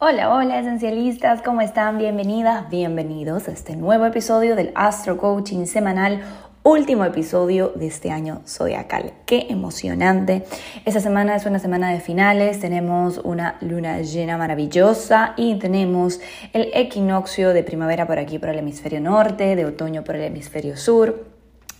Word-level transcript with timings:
Hola, 0.00 0.32
hola 0.32 0.60
esencialistas, 0.60 1.42
¿cómo 1.42 1.60
están? 1.60 1.98
Bienvenidas, 1.98 2.70
bienvenidos 2.70 3.48
a 3.48 3.50
este 3.50 3.74
nuevo 3.74 4.06
episodio 4.06 4.54
del 4.54 4.70
Astro 4.76 5.18
Coaching 5.18 5.66
semanal, 5.66 6.22
último 6.62 7.04
episodio 7.04 7.72
de 7.74 7.88
este 7.88 8.12
año 8.12 8.40
zodiacal. 8.46 9.12
Qué 9.26 9.48
emocionante. 9.50 10.44
Esta 10.84 11.00
semana 11.00 11.34
es 11.34 11.46
una 11.46 11.58
semana 11.58 11.90
de 11.90 11.98
finales, 11.98 12.60
tenemos 12.60 13.18
una 13.18 13.56
luna 13.60 14.00
llena 14.02 14.38
maravillosa 14.38 15.34
y 15.36 15.58
tenemos 15.58 16.20
el 16.52 16.70
equinoccio 16.74 17.52
de 17.52 17.64
primavera 17.64 18.06
por 18.06 18.20
aquí 18.20 18.38
por 18.38 18.50
el 18.50 18.60
hemisferio 18.60 19.00
norte, 19.00 19.56
de 19.56 19.66
otoño 19.66 20.04
por 20.04 20.14
el 20.14 20.22
hemisferio 20.22 20.76
sur. 20.76 21.27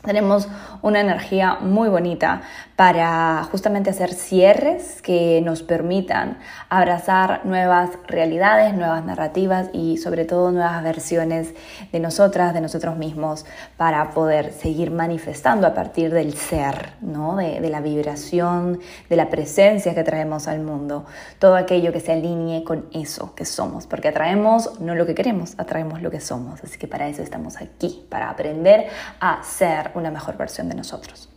Tenemos 0.05 0.49
una 0.81 1.01
energía 1.01 1.59
muy 1.61 1.89
bonita 1.89 2.43
para 2.77 3.43
justamente 3.51 3.91
hacer 3.91 4.15
cierres 4.15 5.03
que 5.03 5.41
nos 5.45 5.65
permitan 5.65 6.39
abrazar 6.69 7.45
nuevas 7.45 7.91
realidades, 8.07 8.75
nuevas 8.75 9.05
narrativas 9.05 9.71
y 9.73 9.97
sobre 9.97 10.25
todo 10.25 10.53
nuevas 10.53 10.85
versiones 10.85 11.53
de 11.91 11.99
nosotras, 11.99 12.55
de 12.55 12.61
nosotros 12.61 12.97
mismos, 12.97 13.45
para 13.77 14.11
poder 14.11 14.53
seguir 14.53 14.93
manifestando 14.93 15.67
a 15.67 15.75
partir 15.75 16.13
del 16.13 16.33
ser, 16.35 16.93
¿no? 17.01 17.35
de, 17.35 17.61
de 17.61 17.69
la 17.69 17.81
vibración, 17.81 18.79
de 19.11 19.17
la 19.17 19.29
presencia 19.31 19.97
que 19.97 20.05
traemos 20.05 20.47
al 20.47 20.61
mundo, 20.61 21.07
todo 21.41 21.57
aquello 21.57 21.93
que 21.93 21.99
se 21.99 22.13
alinee 22.13 22.63
con 22.63 22.87
eso 22.93 23.35
que 23.35 23.45
somos, 23.45 23.89
porque 23.89 24.07
atraemos 24.07 24.79
no 24.79 24.95
lo 24.95 25.07
que 25.07 25.17
queremos, 25.17 25.55
atraemos 25.59 26.03
lo 26.03 26.13
que 26.13 26.21
somos. 26.21 26.63
Así 26.63 26.79
que 26.79 26.87
para 26.87 27.09
eso 27.09 27.25
estamos 27.25 27.61
aquí, 27.61 28.07
para 28.09 28.31
aprender 28.31 28.87
a 29.19 29.43
ser 29.43 29.88
una 29.95 30.11
mejor 30.11 30.37
versión 30.37 30.69
de 30.69 30.75
nosotros. 30.75 31.29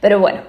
Pero 0.00 0.20
bueno, 0.20 0.40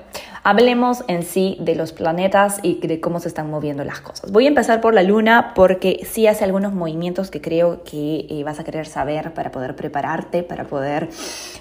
hablemos 0.43 1.03
en 1.07 1.23
sí 1.23 1.57
de 1.59 1.75
los 1.75 1.93
planetas 1.93 2.59
y 2.63 2.85
de 2.85 2.99
cómo 2.99 3.19
se 3.19 3.27
están 3.27 3.49
moviendo 3.49 3.83
las 3.83 4.01
cosas. 4.01 4.31
Voy 4.31 4.45
a 4.45 4.49
empezar 4.49 4.81
por 4.81 4.93
la 4.93 5.03
luna 5.03 5.53
porque 5.55 6.01
sí 6.05 6.27
hace 6.27 6.43
algunos 6.43 6.73
movimientos 6.73 7.31
que 7.31 7.41
creo 7.41 7.83
que 7.83 8.27
eh, 8.29 8.43
vas 8.43 8.59
a 8.59 8.63
querer 8.63 8.87
saber 8.87 9.33
para 9.33 9.51
poder 9.51 9.75
prepararte, 9.75 10.43
para 10.43 10.65
poder 10.65 11.09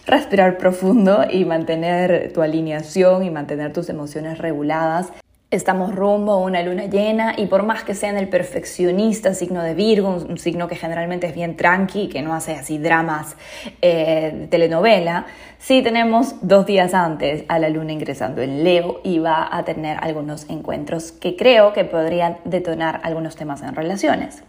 respirar 0.06 0.58
profundo 0.58 1.24
y 1.30 1.44
mantener 1.44 2.32
tu 2.32 2.42
alineación 2.42 3.22
y 3.22 3.30
mantener 3.30 3.72
tus 3.72 3.88
emociones 3.88 4.38
reguladas 4.38 5.12
Estamos 5.52 5.94
rumbo 5.94 6.32
a 6.32 6.38
una 6.38 6.60
luna 6.64 6.86
llena 6.86 7.34
y 7.36 7.46
por 7.46 7.62
más 7.62 7.84
que 7.84 7.94
sea 7.94 8.10
en 8.10 8.16
el 8.16 8.28
perfeccionista 8.28 9.32
signo 9.32 9.62
de 9.62 9.74
Virgo, 9.74 10.08
un, 10.08 10.38
signo 10.38 10.66
que 10.66 10.74
generalmente 10.74 11.28
es 11.28 11.36
bien 11.36 11.56
tranqui, 11.56 12.08
que 12.08 12.20
no 12.20 12.34
hace 12.34 12.56
así 12.56 12.78
dramas 12.78 13.36
eh, 13.80 14.32
de 14.34 14.46
telenovela, 14.48 15.26
sí 15.60 15.82
tenemos 15.82 16.34
dos 16.42 16.66
días 16.66 16.94
antes 16.94 17.44
a 17.46 17.60
la 17.60 17.68
luna 17.68 17.92
ingresando 17.92 18.42
en 18.42 18.64
Leo 18.64 19.00
y 19.04 19.20
va 19.20 19.48
a 19.48 19.64
tener 19.64 19.98
algunos 20.00 20.50
encuentros 20.50 21.12
que 21.12 21.36
creo 21.36 21.72
que 21.72 21.84
podrían 21.84 22.38
detonar 22.44 22.98
algunos 23.04 23.36
temas 23.36 23.62
en 23.62 23.76
relaciones. 23.76 24.42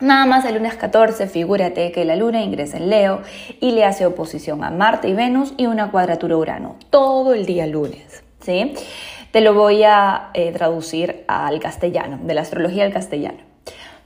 Nada 0.00 0.24
más 0.24 0.46
el 0.46 0.54
lunes 0.54 0.74
14, 0.76 1.26
figúrate 1.26 1.92
que 1.92 2.06
la 2.06 2.16
luna 2.16 2.40
ingresa 2.40 2.78
en 2.78 2.88
Leo 2.88 3.20
y 3.60 3.72
le 3.72 3.84
hace 3.84 4.06
oposición 4.06 4.64
a 4.64 4.70
Marte 4.70 5.06
y 5.06 5.12
Venus 5.12 5.52
y 5.58 5.66
una 5.66 5.90
cuadratura 5.90 6.38
Urano 6.38 6.76
todo 6.88 7.34
el 7.34 7.44
día 7.44 7.66
lunes, 7.66 8.22
¿sí? 8.40 8.74
Te 9.30 9.40
lo 9.40 9.54
voy 9.54 9.84
a 9.84 10.30
eh, 10.34 10.50
traducir 10.50 11.24
al 11.28 11.60
castellano, 11.60 12.18
de 12.20 12.34
la 12.34 12.40
astrología 12.40 12.84
al 12.84 12.92
castellano. 12.92 13.38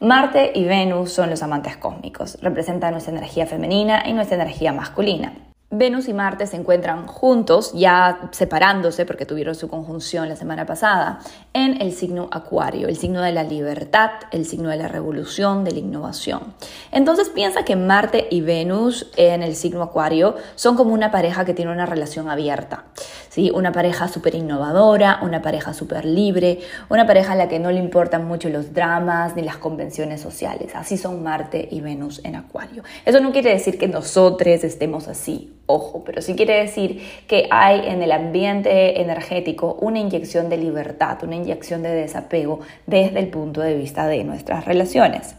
Marte 0.01 0.53
y 0.55 0.65
Venus 0.65 1.13
son 1.13 1.31
los 1.31 1.43
amantes 1.43 1.79
cósmicos, 1.79 2.37
representan 2.43 2.93
nuestra 2.93 3.13
energía 3.13 3.47
femenina 3.47 4.03
y 4.07 4.13
nuestra 4.13 4.37
energía 4.37 4.75
masculina. 4.75 5.33
Venus 5.77 6.07
y 6.07 6.13
Marte 6.15 6.47
se 6.47 6.57
encuentran 6.57 7.07
juntos, 7.09 7.73
ya 7.75 8.29
separándose 8.31 9.05
porque 9.07 9.27
tuvieron 9.27 9.57
su 9.57 9.69
conjunción 9.69 10.29
la 10.29 10.37
semana 10.37 10.67
pasada, 10.67 11.19
en 11.53 11.83
el 11.83 11.93
signo 11.93 12.29
Acuario, 12.31 12.87
el 12.87 12.97
signo 12.97 13.21
de 13.23 13.33
la 13.33 13.43
libertad, 13.43 14.11
el 14.31 14.47
signo 14.47 14.69
de 14.69 14.77
la 14.77 14.87
revolución, 14.87 15.65
de 15.65 15.73
la 15.73 15.81
innovación. 15.81 16.55
Entonces 16.93 17.29
piensa 17.29 17.65
que 17.65 17.75
Marte 17.75 18.29
y 18.31 18.41
Venus 18.41 19.11
en 19.17 19.43
el 19.43 19.57
signo 19.57 19.83
Acuario 19.83 20.37
son 20.55 20.77
como 20.77 20.95
una 20.95 21.11
pareja 21.11 21.45
que 21.45 21.55
tiene 21.55 21.73
una 21.73 21.87
relación 21.87 22.29
abierta, 22.29 22.85
¿sí? 23.29 23.51
una 23.53 23.73
pareja 23.73 24.07
súper 24.07 24.37
innovadora, 24.37 25.19
una 25.23 25.43
pareja 25.43 25.75
súper 25.75 26.05
libre, 26.05 26.61
una 26.89 27.05
pareja 27.05 27.33
a 27.33 27.37
la 27.37 27.49
que 27.49 27.59
no 27.59 27.73
le 27.73 27.81
importan 27.81 28.27
mucho 28.27 28.49
los 28.49 28.73
dramas 28.73 29.35
ni 29.35 29.43
las 29.43 29.57
convenciones 29.57 30.21
sociales. 30.21 30.73
Así 30.77 30.97
son 30.97 31.23
Marte 31.25 31.69
y 31.69 31.81
Venus 31.81 32.21
en 32.25 32.37
Acuario. 32.37 32.85
Eso 33.05 33.19
no 33.19 33.33
quiere 33.33 33.51
decir 33.51 33.77
que 33.77 33.89
nosotros 33.89 34.63
estemos 34.65 35.09
así 35.09 35.51
Ojo, 35.67 36.03
pero 36.05 36.21
sí 36.21 36.35
quiere 36.35 36.61
decir 36.61 37.03
que 37.27 37.49
hay 37.51 37.89
en 37.89 38.03
el 38.03 38.13
ambiente 38.13 39.01
energético 39.01 39.79
una 39.81 39.99
inyección 39.99 40.51
de 40.51 40.59
libertad, 40.59 41.19
una 41.23 41.37
inyección 41.37 41.83
de 41.83 41.89
desapego 41.89 42.61
desde 42.87 43.19
el 43.19 43.29
punto 43.29 43.63
de 43.63 43.75
vista 43.75 44.07
de 44.07 44.25
nuestras 44.25 44.67
relaciones. 44.67 45.37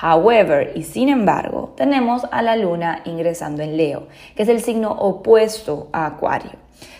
However, 0.00 0.72
y 0.74 0.84
sin 0.84 1.10
embargo, 1.10 1.74
tenemos 1.76 2.26
a 2.30 2.40
la 2.40 2.56
luna 2.56 3.02
ingresando 3.04 3.62
en 3.62 3.76
Leo, 3.76 4.08
que 4.34 4.44
es 4.44 4.48
el 4.48 4.60
signo 4.60 4.90
opuesto 4.90 5.88
a 5.92 6.06
Acuario. 6.06 6.52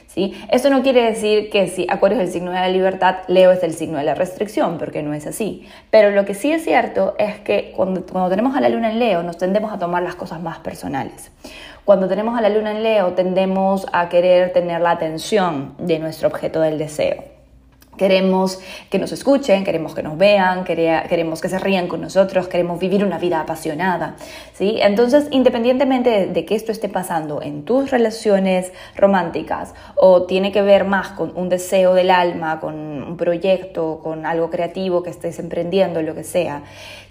¿sí? 0.08 0.34
Esto 0.50 0.69
no 0.69 0.82
quiere 0.82 1.02
decir 1.02 1.48
que 1.48 1.69
si 1.69 1.86
Acuario 1.88 2.19
es 2.19 2.24
el 2.24 2.32
signo 2.32 2.50
de 2.50 2.60
la 2.60 2.69
libertad, 2.69 3.20
Leo 3.28 3.50
es 3.50 3.62
el 3.62 3.72
signo 3.72 3.96
de 3.96 4.04
la 4.04 4.14
restricción, 4.14 4.76
porque 4.76 5.02
no 5.02 5.14
es 5.14 5.26
así. 5.26 5.66
Pero 5.90 6.10
lo 6.10 6.26
que 6.26 6.34
sí 6.34 6.52
es 6.52 6.64
cierto 6.64 7.14
es 7.19 7.40
que 7.40 7.72
cuando, 7.74 8.04
cuando 8.04 8.28
tenemos 8.28 8.54
a 8.54 8.60
la 8.60 8.69
luna 8.69 8.92
en 8.92 8.98
Leo, 8.98 9.22
nos 9.22 9.38
tendemos 9.38 9.72
a 9.72 9.78
tomar 9.78 10.02
las 10.02 10.14
cosas 10.14 10.42
más 10.42 10.58
personales. 10.58 11.30
Cuando 11.84 12.06
tenemos 12.06 12.38
a 12.38 12.41
la 12.41 12.48
luna 12.48 12.70
en 12.70 12.84
Leo, 12.84 13.15
tendemos 13.15 13.87
a 13.93 14.09
querer 14.09 14.53
tener 14.53 14.81
la 14.81 14.93
atención 14.93 15.75
de 15.78 15.98
nuestro 15.98 16.28
objeto 16.28 16.60
del 16.60 16.78
deseo. 16.78 17.25
Queremos 17.97 18.59
que 18.88 18.98
nos 18.98 19.12
escuchen, 19.12 19.65
queremos 19.65 19.94
que 19.94 20.03
nos 20.03 20.16
vean, 20.16 20.65
queremos 20.65 21.43
que 21.43 21.48
se 21.50 21.59
rían 21.59 21.88
con 21.88 22.00
nosotros, 22.00 22.48
queremos 22.48 22.78
vivir 22.78 23.04
una 23.04 23.19
vida 23.19 23.41
apasionada, 23.41 24.16
¿sí? 24.54 24.78
Entonces, 24.81 25.26
independientemente 25.31 26.26
de, 26.26 26.44
que 26.47 26.54
esto 26.54 26.72
esté 26.72 26.88
pasando 26.88 27.43
en 27.43 27.65
tus 27.65 27.91
relaciones 27.91 28.72
románticas 28.97 29.75
o 29.94 30.22
tiene 30.22 30.53
que 30.53 30.62
ver 30.62 30.84
más 30.84 31.09
con 31.09 31.32
un 31.37 31.50
deseo 31.50 31.93
del 31.93 32.10
alma, 32.10 32.60
con 32.60 32.75
un 32.75 33.16
proyecto, 33.19 34.00
con 34.03 34.25
algo 34.25 34.49
creativo 34.49 35.03
que 35.03 35.10
estés 35.10 35.38
emprendiendo, 35.38 36.00
lo 36.00 36.14
que 36.14 36.25
sea, 36.25 36.62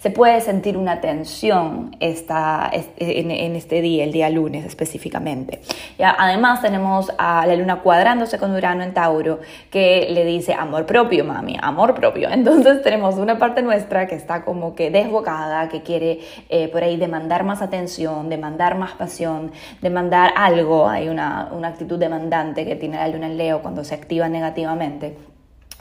se 0.02 0.10
puede 0.10 0.40
sentir 0.40 0.76
una 0.76 1.00
tensión 1.00 1.94
esta, 2.00 2.68
en, 2.72 3.30
este 3.54 3.80
día, 3.80 4.02
el 4.02 4.10
día 4.10 4.30
lunes 4.30 4.66
específicamente. 4.66 5.60
¿ya? 5.96 6.16
Además, 6.18 6.60
tenemos 6.60 7.12
a 7.18 7.46
la 7.46 7.54
luna 7.54 7.82
cuadrándose 7.82 8.36
con 8.36 8.50
Urano 8.50 8.82
en 8.82 8.94
Tauro 8.94 9.38
que 9.70 10.08
le 10.10 10.24
dice, 10.24 10.54
amor 10.54 10.86
propio, 10.86 11.24
mami, 11.24 11.56
amor 11.62 11.94
propio. 11.94 12.28
Entonces 12.32 12.82
tenemos 12.82 13.14
una 13.14 13.38
parte 13.38 13.62
nuestra 13.62 14.08
que 14.08 14.16
está 14.16 14.44
como 14.44 14.74
que 14.74 14.90
desbocada, 14.90 15.68
que 15.68 15.82
quiere 15.82 16.18
eh, 16.48 16.66
por 16.66 16.82
ahí 16.82 16.96
demandar 16.96 17.44
más 17.44 17.62
atención, 17.62 18.28
demandar 18.28 18.76
más 18.76 18.94
pasión, 18.94 19.52
demandar 19.82 20.32
algo. 20.34 20.88
Hay 20.88 21.08
una, 21.08 21.48
una 21.52 21.68
actitud 21.68 22.00
demandante 22.00 22.66
que 22.66 22.74
tiene 22.74 22.96
la 22.96 23.06
luna 23.06 23.28
en 23.28 23.36
Leo 23.36 23.62
cuando 23.62 23.84
se 23.84 23.94
activa 23.94 24.28
negativamente. 24.28 25.16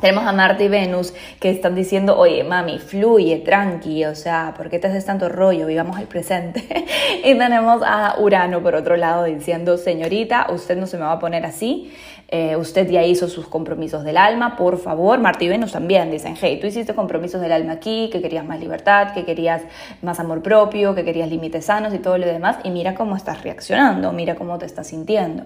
Tenemos 0.01 0.25
a 0.25 0.31
Marte 0.31 0.63
y 0.63 0.67
Venus 0.67 1.13
que 1.39 1.51
están 1.51 1.75
diciendo, 1.75 2.17
oye, 2.17 2.43
mami, 2.43 2.79
fluye, 2.79 3.37
tranqui, 3.37 4.03
o 4.05 4.15
sea, 4.15 4.55
¿por 4.57 4.67
qué 4.71 4.79
te 4.79 4.87
haces 4.87 5.05
tanto 5.05 5.29
rollo? 5.29 5.67
Vivamos 5.67 5.99
el 5.99 6.07
presente. 6.07 6.63
y 7.23 7.37
tenemos 7.37 7.83
a 7.85 8.15
Urano, 8.19 8.63
por 8.63 8.73
otro 8.73 8.97
lado, 8.97 9.25
diciendo, 9.25 9.77
señorita, 9.77 10.47
usted 10.49 10.75
no 10.75 10.87
se 10.87 10.97
me 10.97 11.03
va 11.03 11.13
a 11.13 11.19
poner 11.19 11.45
así, 11.45 11.93
eh, 12.33 12.55
usted 12.55 12.89
ya 12.89 13.03
hizo 13.03 13.27
sus 13.27 13.45
compromisos 13.45 14.05
del 14.05 14.15
alma, 14.15 14.55
por 14.55 14.77
favor. 14.77 15.19
Marte 15.19 15.43
y 15.43 15.49
Venus 15.49 15.73
también 15.73 16.09
dicen, 16.09 16.35
hey, 16.39 16.59
tú 16.61 16.67
hiciste 16.67 16.95
compromisos 16.95 17.41
del 17.41 17.51
alma 17.51 17.73
aquí, 17.73 18.09
que 18.09 18.21
querías 18.21 18.45
más 18.45 18.57
libertad, 18.61 19.13
que 19.13 19.25
querías 19.25 19.63
más 20.01 20.17
amor 20.21 20.41
propio, 20.41 20.95
que 20.95 21.03
querías 21.03 21.29
límites 21.29 21.65
sanos 21.65 21.93
y 21.93 21.99
todo 21.99 22.17
lo 22.17 22.25
demás, 22.25 22.55
y 22.63 22.69
mira 22.69 22.95
cómo 22.95 23.17
estás 23.17 23.43
reaccionando, 23.43 24.13
mira 24.13 24.35
cómo 24.35 24.57
te 24.57 24.65
estás 24.65 24.87
sintiendo. 24.87 25.43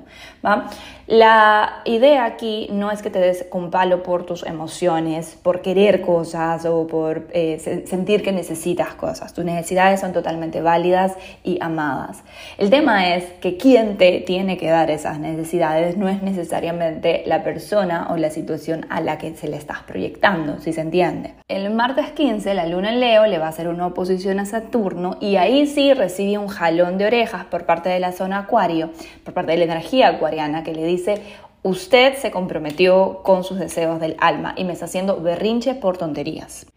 La 1.07 1.81
idea 1.85 2.25
aquí 2.25 2.67
no 2.71 2.91
es 2.91 3.01
que 3.01 3.09
te 3.09 3.17
des 3.17 3.47
con 3.49 3.71
palo 3.71 4.03
por 4.03 4.27
tus 4.27 4.45
emociones, 4.45 5.39
por 5.41 5.61
querer 5.61 6.01
cosas 6.01 6.65
o 6.65 6.85
por 6.85 7.27
eh, 7.31 7.83
sentir 7.87 8.21
que 8.21 8.31
necesitas 8.31 8.93
cosas. 8.93 9.33
Tus 9.33 9.43
necesidades 9.43 10.01
son 10.01 10.13
totalmente 10.13 10.61
válidas 10.61 11.13
y 11.43 11.57
amadas. 11.61 12.23
El 12.59 12.69
tema 12.69 13.15
es 13.15 13.25
que 13.41 13.57
quien 13.57 13.97
te 13.97 14.19
tiene 14.19 14.57
que 14.57 14.69
dar 14.69 14.91
esas 14.91 15.19
necesidades 15.19 15.97
no 15.97 16.07
es 16.09 16.21
necesariamente 16.21 16.74
necesariamente 16.75 17.23
la 17.25 17.43
persona 17.43 18.07
o 18.09 18.17
la 18.17 18.29
situación 18.29 18.85
a 18.89 19.01
la 19.01 19.17
que 19.17 19.35
se 19.35 19.47
le 19.47 19.57
estás 19.57 19.83
proyectando, 19.83 20.59
si 20.59 20.73
se 20.73 20.81
entiende. 20.81 21.33
El 21.47 21.73
martes 21.73 22.11
15 22.11 22.53
la 22.53 22.65
luna 22.67 22.93
en 22.93 22.99
Leo 22.99 23.25
le 23.25 23.37
va 23.37 23.47
a 23.47 23.49
hacer 23.49 23.67
una 23.67 23.87
oposición 23.87 24.39
a 24.39 24.45
Saturno 24.45 25.17
y 25.21 25.37
ahí 25.37 25.67
sí 25.67 25.93
recibe 25.93 26.37
un 26.37 26.47
jalón 26.47 26.97
de 26.97 27.05
orejas 27.05 27.45
por 27.45 27.65
parte 27.65 27.89
de 27.89 27.99
la 27.99 28.11
zona 28.11 28.39
acuario, 28.39 28.89
por 29.23 29.33
parte 29.33 29.53
de 29.53 29.59
la 29.59 29.65
energía 29.65 30.09
acuariana 30.09 30.63
que 30.63 30.73
le 30.73 30.85
dice, 30.85 31.21
usted 31.63 32.15
se 32.15 32.31
comprometió 32.31 33.21
con 33.23 33.43
sus 33.43 33.59
deseos 33.59 33.99
del 33.99 34.15
alma 34.19 34.53
y 34.57 34.63
me 34.63 34.73
está 34.73 34.85
haciendo 34.85 35.19
berrinche 35.21 35.75
por 35.75 35.97
tonterías 35.97 36.67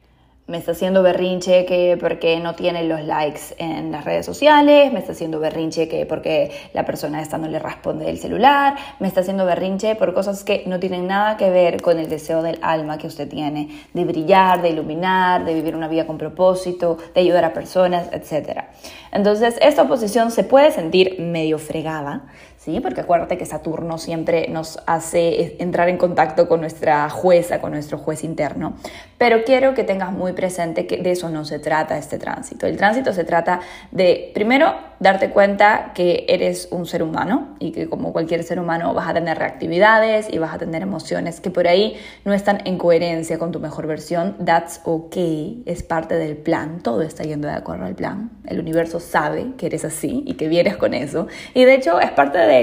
me 0.48 0.56
está 0.56 0.72
haciendo 0.72 1.02
berrinche 1.02 1.66
que 1.66 1.98
porque 2.00 2.40
no 2.40 2.54
tiene 2.54 2.82
los 2.84 3.04
likes 3.04 3.54
en 3.58 3.92
las 3.92 4.06
redes 4.06 4.24
sociales, 4.24 4.90
me 4.94 4.98
está 4.98 5.12
haciendo 5.12 5.38
berrinche 5.38 5.88
que 5.88 6.06
porque 6.06 6.50
la 6.72 6.86
persona 6.86 7.20
esta 7.20 7.36
no 7.36 7.48
le 7.48 7.58
responde 7.58 8.08
el 8.08 8.18
celular, 8.18 8.74
me 8.98 9.08
está 9.08 9.20
haciendo 9.20 9.44
berrinche 9.44 9.94
por 9.94 10.14
cosas 10.14 10.44
que 10.44 10.64
no 10.66 10.80
tienen 10.80 11.06
nada 11.06 11.36
que 11.36 11.50
ver 11.50 11.82
con 11.82 11.98
el 11.98 12.08
deseo 12.08 12.42
del 12.42 12.58
alma 12.62 12.96
que 12.96 13.06
usted 13.06 13.28
tiene, 13.28 13.68
de 13.92 14.04
brillar, 14.06 14.62
de 14.62 14.70
iluminar, 14.70 15.44
de 15.44 15.52
vivir 15.52 15.76
una 15.76 15.86
vida 15.86 16.06
con 16.06 16.16
propósito, 16.16 16.96
de 17.14 17.20
ayudar 17.20 17.44
a 17.44 17.52
personas, 17.52 18.08
etc. 18.12 18.64
Entonces, 19.12 19.56
esta 19.60 19.82
oposición 19.82 20.30
se 20.30 20.44
puede 20.44 20.70
sentir 20.70 21.20
medio 21.20 21.58
fregada, 21.58 22.22
¿sí? 22.56 22.80
Porque 22.80 23.00
acuérdate 23.00 23.38
que 23.38 23.46
Saturno 23.46 23.98
siempre 23.98 24.48
nos 24.48 24.78
hace 24.86 25.56
entrar 25.58 25.88
en 25.88 25.96
contacto 25.96 26.48
con 26.48 26.60
nuestra 26.60 27.08
jueza, 27.08 27.60
con 27.60 27.72
nuestro 27.72 27.98
juez 27.98 28.24
interno. 28.24 28.74
Pero 29.16 29.44
quiero 29.44 29.74
que 29.74 29.84
tengas 29.84 30.12
muy 30.12 30.32
presente 30.38 30.86
que 30.86 30.98
de 30.98 31.10
eso 31.10 31.28
no 31.30 31.44
se 31.44 31.58
trata 31.58 31.98
este 31.98 32.16
tránsito. 32.16 32.68
El 32.68 32.76
tránsito 32.76 33.12
se 33.12 33.24
trata 33.24 33.58
de, 33.90 34.30
primero, 34.34 34.72
darte 35.00 35.30
cuenta 35.30 35.92
que 35.94 36.26
eres 36.28 36.68
un 36.70 36.86
ser 36.86 37.02
humano 37.02 37.56
y 37.58 37.72
que 37.72 37.88
como 37.88 38.12
cualquier 38.12 38.44
ser 38.44 38.60
humano 38.60 38.94
vas 38.94 39.08
a 39.08 39.14
tener 39.14 39.36
reactividades 39.38 40.32
y 40.32 40.38
vas 40.38 40.54
a 40.54 40.58
tener 40.58 40.82
emociones 40.82 41.40
que 41.40 41.50
por 41.50 41.66
ahí 41.66 41.96
no 42.24 42.34
están 42.34 42.62
en 42.66 42.78
coherencia 42.78 43.38
con 43.38 43.50
tu 43.50 43.58
mejor 43.58 43.86
versión. 43.86 44.36
That's 44.44 44.80
okay, 44.84 45.62
es 45.66 45.82
parte 45.82 46.14
del 46.14 46.36
plan, 46.36 46.80
todo 46.82 47.02
está 47.02 47.24
yendo 47.24 47.48
de 47.48 47.54
acuerdo 47.54 47.86
al 47.86 47.94
plan. 47.94 48.30
El 48.46 48.60
universo 48.60 49.00
sabe 49.00 49.54
que 49.56 49.66
eres 49.66 49.84
así 49.84 50.22
y 50.26 50.34
que 50.34 50.48
vienes 50.48 50.76
con 50.76 50.94
eso. 50.94 51.26
Y 51.54 51.64
de 51.64 51.74
hecho 51.74 52.00
es 52.00 52.10
parte 52.12 52.38
de 52.38 52.58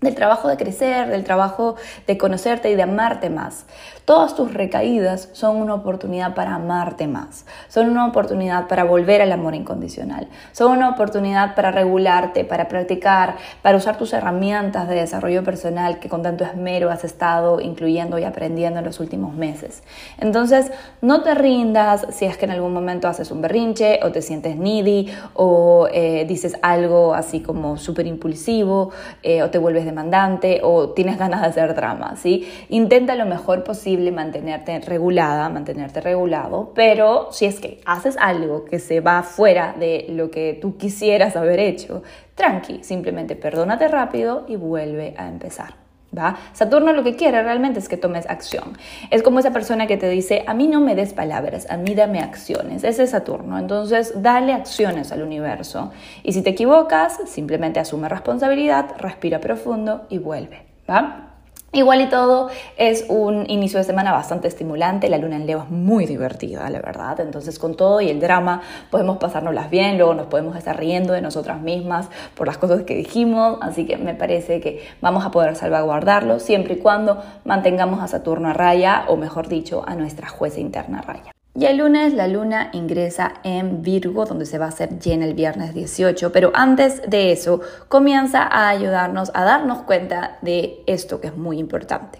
del, 0.00 0.14
trabajo 0.14 0.48
de 0.48 0.56
crecer, 0.56 1.08
del 1.08 1.24
trabajo 1.24 1.76
de 2.06 2.18
conocerte 2.18 2.70
y 2.70 2.74
de 2.74 2.82
amarte 2.82 3.30
más. 3.30 3.64
Todas 4.04 4.34
tus 4.34 4.52
recaídas 4.52 5.30
son 5.32 5.56
una 5.56 5.72
oportunidad 5.72 6.34
para 6.34 6.56
amarte 6.56 7.06
más, 7.06 7.46
son 7.68 7.88
una 7.88 8.06
oportunidad 8.06 8.68
para 8.68 8.84
volver 8.84 9.22
al 9.22 9.32
amor 9.32 9.54
incondicional, 9.54 10.28
son 10.52 10.72
una 10.72 10.90
oportunidad 10.90 11.54
para 11.54 11.70
regularte, 11.70 12.44
para 12.44 12.68
practicar, 12.68 13.36
para 13.62 13.78
usar 13.78 13.96
tus 13.96 14.12
herramientas 14.12 14.88
de 14.88 14.96
desarrollo 14.96 15.42
personal 15.42 16.00
que 16.00 16.10
con 16.10 16.22
tanto 16.22 16.44
esmero 16.44 16.90
has 16.90 17.02
estado 17.02 17.62
incluyendo 17.62 18.18
y 18.18 18.24
aprendiendo 18.24 18.80
en 18.80 18.84
los 18.84 19.00
últimos 19.00 19.32
meses. 19.32 19.82
Entonces, 20.18 20.70
no 21.00 21.22
te 21.22 21.34
rindas 21.34 22.06
si 22.10 22.26
es 22.26 22.36
que 22.36 22.44
en 22.44 22.50
algún 22.50 22.74
momento 22.74 23.08
haces 23.08 23.30
un 23.30 23.40
berrinche 23.40 24.00
o 24.02 24.12
te 24.12 24.20
sientes 24.20 24.58
needy 24.58 25.10
o 25.32 25.88
eh, 25.90 26.26
dices 26.28 26.58
algo 26.60 27.14
así 27.14 27.40
como 27.40 27.78
súper 27.78 28.06
impulsivo 28.06 28.90
eh, 29.22 29.42
o 29.42 29.48
te 29.48 29.56
vuelves 29.56 29.86
demandante 29.86 30.60
o 30.62 30.90
tienes 30.90 31.16
ganas 31.16 31.40
de 31.40 31.46
hacer 31.46 31.74
drama, 31.74 32.16
¿sí? 32.16 32.46
Intenta 32.68 33.14
lo 33.14 33.24
mejor 33.24 33.64
posible 33.64 33.93
mantenerte 34.12 34.78
regulada, 34.80 35.48
mantenerte 35.48 36.00
regulado, 36.00 36.72
pero 36.74 37.28
si 37.32 37.46
es 37.46 37.60
que 37.60 37.80
haces 37.86 38.16
algo 38.18 38.64
que 38.64 38.78
se 38.78 39.00
va 39.00 39.22
fuera 39.22 39.74
de 39.78 40.06
lo 40.10 40.30
que 40.30 40.58
tú 40.60 40.76
quisieras 40.76 41.36
haber 41.36 41.60
hecho, 41.60 42.02
tranqui, 42.34 42.82
simplemente 42.82 43.36
perdónate 43.36 43.88
rápido 43.88 44.44
y 44.48 44.56
vuelve 44.56 45.14
a 45.16 45.28
empezar. 45.28 45.84
¿Va? 46.16 46.36
Saturno 46.52 46.92
lo 46.92 47.02
que 47.02 47.16
quiere 47.16 47.42
realmente 47.42 47.80
es 47.80 47.88
que 47.88 47.96
tomes 47.96 48.30
acción. 48.30 48.76
Es 49.10 49.22
como 49.24 49.40
esa 49.40 49.52
persona 49.52 49.88
que 49.88 49.96
te 49.96 50.08
dice, 50.08 50.44
a 50.46 50.54
mí 50.54 50.68
no 50.68 50.80
me 50.80 50.94
des 50.94 51.12
palabras, 51.12 51.66
a 51.70 51.76
mí 51.76 51.96
dame 51.96 52.20
acciones. 52.20 52.84
Ese 52.84 53.02
es 53.02 53.10
Saturno. 53.10 53.58
Entonces, 53.58 54.22
dale 54.22 54.52
acciones 54.52 55.10
al 55.10 55.22
universo. 55.22 55.90
Y 56.22 56.32
si 56.32 56.42
te 56.42 56.50
equivocas, 56.50 57.18
simplemente 57.26 57.80
asume 57.80 58.08
responsabilidad, 58.08 58.94
respira 58.98 59.40
profundo 59.40 60.06
y 60.08 60.18
vuelve. 60.18 60.62
¿Va? 60.88 61.33
Igual 61.74 62.02
y 62.02 62.06
todo, 62.06 62.50
es 62.76 63.04
un 63.08 63.50
inicio 63.50 63.80
de 63.80 63.84
semana 63.84 64.12
bastante 64.12 64.46
estimulante, 64.46 65.08
la 65.08 65.18
luna 65.18 65.34
en 65.34 65.44
Leo 65.44 65.64
es 65.64 65.70
muy 65.70 66.06
divertida, 66.06 66.70
la 66.70 66.80
verdad, 66.80 67.18
entonces 67.18 67.58
con 67.58 67.74
todo 67.74 68.00
y 68.00 68.10
el 68.10 68.20
drama 68.20 68.62
podemos 68.92 69.18
pasárnoslas 69.18 69.70
bien, 69.70 69.98
luego 69.98 70.14
nos 70.14 70.28
podemos 70.28 70.56
estar 70.56 70.78
riendo 70.78 71.14
de 71.14 71.20
nosotras 71.20 71.60
mismas 71.60 72.10
por 72.36 72.46
las 72.46 72.58
cosas 72.58 72.82
que 72.82 72.94
dijimos, 72.94 73.58
así 73.60 73.86
que 73.86 73.96
me 73.96 74.14
parece 74.14 74.60
que 74.60 74.86
vamos 75.00 75.26
a 75.26 75.32
poder 75.32 75.56
salvaguardarlo 75.56 76.38
siempre 76.38 76.74
y 76.74 76.78
cuando 76.78 77.20
mantengamos 77.44 78.00
a 78.00 78.06
Saturno 78.06 78.50
a 78.50 78.52
raya, 78.52 79.06
o 79.08 79.16
mejor 79.16 79.48
dicho, 79.48 79.82
a 79.84 79.96
nuestra 79.96 80.28
jueza 80.28 80.60
interna 80.60 81.00
a 81.00 81.02
raya. 81.02 81.34
Y 81.56 81.66
el 81.66 81.76
lunes 81.76 82.14
la 82.14 82.26
luna 82.26 82.70
ingresa 82.72 83.34
en 83.44 83.82
Virgo, 83.82 84.24
donde 84.24 84.44
se 84.44 84.58
va 84.58 84.66
a 84.66 84.70
hacer 84.70 84.98
llena 84.98 85.24
el 85.24 85.34
viernes 85.34 85.72
18, 85.72 86.32
pero 86.32 86.50
antes 86.52 87.02
de 87.08 87.30
eso 87.30 87.60
comienza 87.86 88.42
a 88.42 88.68
ayudarnos 88.68 89.30
a 89.34 89.44
darnos 89.44 89.82
cuenta 89.82 90.38
de 90.42 90.82
esto 90.86 91.20
que 91.20 91.28
es 91.28 91.36
muy 91.36 91.60
importante. 91.60 92.18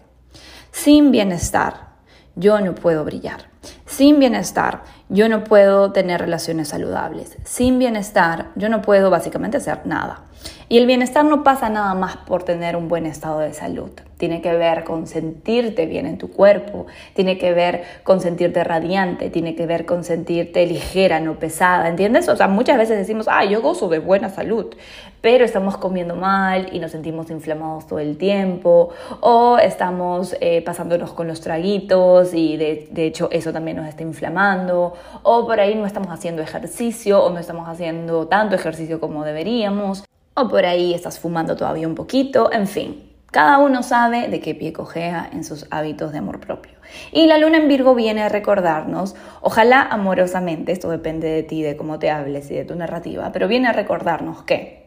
Sin 0.71 1.11
bienestar, 1.11 1.95
yo 2.37 2.61
no 2.61 2.77
puedo 2.77 3.05
brillar. 3.05 3.49
Sin 3.87 4.21
bienestar, 4.21 4.83
yo 5.09 5.29
no 5.29 5.43
puedo 5.43 5.91
tener 5.91 6.21
relaciones 6.21 6.69
saludables. 6.69 7.37
Sin 7.45 7.81
bienestar, 7.81 8.51
yo 8.55 8.69
no 8.69 8.83
puedo 8.83 9.11
básicamente 9.11 9.57
hacer 9.57 9.81
nada. 9.85 10.23
Y 10.69 10.79
el 10.79 10.87
bienestar 10.87 11.25
no 11.25 11.45
pasa 11.45 11.69
nada 11.69 11.95
más 11.95 12.17
por 12.17 12.43
tener 12.43 12.75
un 12.77 12.89
buen 12.89 13.07
estado 13.07 13.41
de 13.41 13.53
salud. 13.53 13.91
Tiene 14.17 14.41
que 14.41 14.55
ver 14.55 14.85
con 14.85 15.07
sentirte 15.07 15.87
bien 15.87 16.07
en 16.07 16.19
tu 16.19 16.31
cuerpo, 16.31 16.87
tiene 17.13 17.37
que 17.37 17.53
ver 17.53 17.83
con 18.05 18.21
sentirte 18.21 18.65
radiante, 18.65 19.29
tiene 19.29 19.55
que 19.55 19.67
ver 19.67 19.85
con 19.85 20.05
sentirte 20.05 20.65
ligera, 20.67 21.21
no 21.21 21.35
pesada, 21.39 21.89
¿entiendes? 21.89 22.29
O 22.29 22.37
sea, 22.37 22.49
muchas 22.49 22.79
veces 22.79 22.97
decimos, 22.97 23.27
ah, 23.29 23.45
yo 23.45 23.61
gozo 23.61 23.89
de 23.89 23.99
buena 23.99 24.31
salud, 24.31 24.75
pero 25.21 25.45
estamos 25.45 25.77
comiendo 25.77 26.17
mal 26.17 26.69
y 26.73 26.79
nos 26.79 26.93
sentimos 26.93 27.31
inflamados 27.31 27.87
todo 27.87 27.99
el 27.99 28.17
tiempo, 28.17 28.91
o 29.21 29.59
estamos 29.59 30.37
eh, 30.41 30.63
pasándonos 30.63 31.13
con 31.13 31.27
los 31.27 31.41
traguitos 31.41 32.33
y 32.35 32.57
de, 32.57 32.89
de 32.91 33.07
hecho 33.07 33.29
eso 33.31 33.53
también 33.53 33.77
nos 33.77 33.89
está 33.89 34.03
inflamando, 34.03 34.95
o 35.23 35.47
por 35.47 35.61
ahí 35.61 35.75
no 35.75 35.87
estamos 35.87 36.09
haciendo 36.11 36.41
ejercicio 36.41 37.23
o 37.23 37.31
no 37.31 37.41
estamos 37.41 37.69
haciendo 37.69 38.27
tanto 38.29 38.55
ejercicio 38.55 39.01
como 39.01 39.25
deberíamos 39.25 40.05
o 40.35 40.49
por 40.49 40.67
ahí 40.67 40.95
estás 40.95 41.19
fumando 41.19 41.57
todavía 41.57 41.89
un 41.89 41.95
poquito, 41.95 42.53
en 42.53 42.67
fin. 42.67 43.11
Cada 43.31 43.59
uno 43.59 43.83
sabe 43.83 44.29
de 44.29 44.39
qué 44.41 44.55
pie 44.55 44.73
cojea 44.73 45.29
en 45.33 45.43
sus 45.43 45.67
hábitos 45.71 46.13
de 46.13 46.19
amor 46.19 46.39
propio. 46.39 46.75
Y 47.11 47.27
la 47.27 47.39
luna 47.39 47.57
en 47.57 47.67
Virgo 47.67 47.95
viene 47.97 48.23
a 48.23 48.29
recordarnos, 48.29 49.17
ojalá 49.41 49.83
amorosamente, 49.83 50.71
esto 50.71 50.89
depende 50.89 51.29
de 51.29 51.43
ti, 51.43 51.63
de 51.63 51.77
cómo 51.77 51.99
te 51.99 52.11
hables 52.11 52.51
y 52.51 52.55
de 52.55 52.65
tu 52.65 52.77
narrativa, 52.77 53.33
pero 53.33 53.49
viene 53.49 53.69
a 53.69 53.73
recordarnos 53.73 54.43
que 54.43 54.85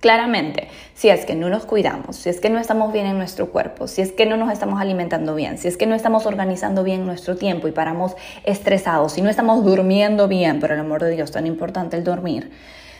Claramente, 0.00 0.68
si 0.94 1.08
es 1.08 1.24
que 1.24 1.34
no 1.34 1.48
nos 1.48 1.64
cuidamos, 1.64 2.14
si 2.14 2.28
es 2.28 2.40
que 2.40 2.50
no 2.50 2.60
estamos 2.60 2.92
bien 2.92 3.06
en 3.06 3.18
nuestro 3.18 3.50
cuerpo, 3.50 3.88
si 3.88 4.00
es 4.00 4.12
que 4.12 4.26
no 4.26 4.36
nos 4.36 4.52
estamos 4.52 4.80
alimentando 4.80 5.34
bien, 5.34 5.58
si 5.58 5.66
es 5.66 5.76
que 5.76 5.86
no 5.86 5.96
estamos 5.96 6.24
organizando 6.24 6.84
bien 6.84 7.04
nuestro 7.04 7.36
tiempo 7.36 7.66
y 7.66 7.72
paramos 7.72 8.14
estresados, 8.44 9.14
si 9.14 9.22
no 9.22 9.28
estamos 9.28 9.64
durmiendo 9.64 10.28
bien, 10.28 10.60
por 10.60 10.70
el 10.70 10.78
amor 10.78 11.02
de 11.02 11.10
Dios, 11.10 11.32
tan 11.32 11.48
importante 11.48 11.96
el 11.96 12.04
dormir, 12.04 12.52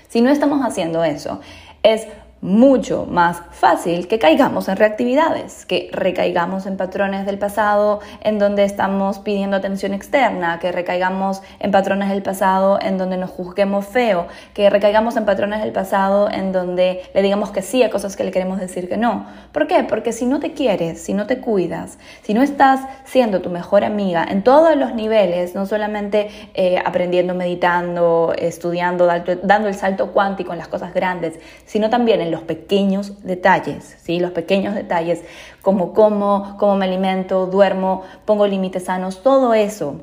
si 0.09 0.21
no 0.21 0.31
estamos 0.31 0.65
haciendo 0.65 1.05
eso, 1.05 1.41
es 1.83 2.07
mucho 2.41 3.07
más 3.11 3.43
fácil 3.51 4.07
que 4.07 4.19
caigamos 4.19 4.69
en 4.69 4.77
reactividades, 4.77 5.67
que 5.67 5.91
recaigamos 5.93 6.67
en 6.67 6.77
patrones 6.77 7.27
del 7.27 7.39
pasado 7.39 8.01
en 8.21 8.39
donde 8.39 8.65
estamos 8.65 9.19
pidiendo 9.19 9.57
atención 9.57 9.93
externa, 9.93 10.59
que 10.61 10.71
recaigamos 10.71 11.43
en 11.59 11.73
patrones 11.73 12.11
del 12.11 12.23
pasado 12.23 12.79
en 12.81 12.97
donde 12.97 13.17
nos 13.17 13.31
juzguemos 13.31 13.87
feo, 13.87 14.29
que 14.55 14.71
recaigamos 14.71 15.17
en 15.17 15.25
patrones 15.25 15.61
del 15.61 15.73
pasado 15.73 16.31
en 16.31 16.53
donde 16.53 17.03
le 17.13 17.23
digamos 17.23 17.51
que 17.51 17.63
sí 17.63 17.83
a 17.83 17.91
cosas 17.91 18.17
que 18.17 18.25
le 18.25 18.31
queremos 18.31 18.61
decir 18.61 18.89
que 18.89 18.97
no. 18.97 19.27
¿Por 19.53 19.67
qué? 19.67 19.85
Porque 19.85 20.13
si 20.13 20.27
no 20.27 20.39
te 20.39 20.53
quieres, 20.53 21.03
si 21.03 21.15
no 21.15 21.27
te 21.27 21.39
cuidas, 21.41 21.99
si 22.23 22.35
no 22.35 22.43
estás 22.43 22.81
siendo 23.05 23.41
tu 23.41 23.51
mejor 23.51 23.85
amiga 23.85 24.25
en 24.29 24.43
todos 24.43 24.77
los 24.77 24.95
niveles, 24.95 25.55
no 25.55 25.67
solamente 25.67 26.29
eh, 26.55 26.81
aprendiendo, 26.85 27.35
meditando, 27.35 28.33
estudiando, 28.39 29.07
dando 29.43 29.69
el 29.69 29.75
salto 29.75 30.13
cuántico 30.13 30.53
en 30.53 30.59
las 30.59 30.69
cosas 30.69 30.95
grandes, 30.95 31.39
sino 31.67 31.91
también 31.91 32.21
en 32.21 32.28
los 32.29 32.43
pequeños 32.43 33.23
detalles, 33.25 33.97
¿sí? 34.03 34.21
Los 34.21 34.33
pequeños 34.33 34.75
detalles, 34.75 35.23
como 35.63 35.93
cómo, 35.93 36.57
cómo 36.59 36.77
me 36.77 36.87
alimento, 36.87 37.47
duermo, 37.47 38.03
pongo 38.25 38.47
límites 38.47 38.85
sanos, 38.85 39.23
todo 39.23 39.55
eso, 39.55 40.01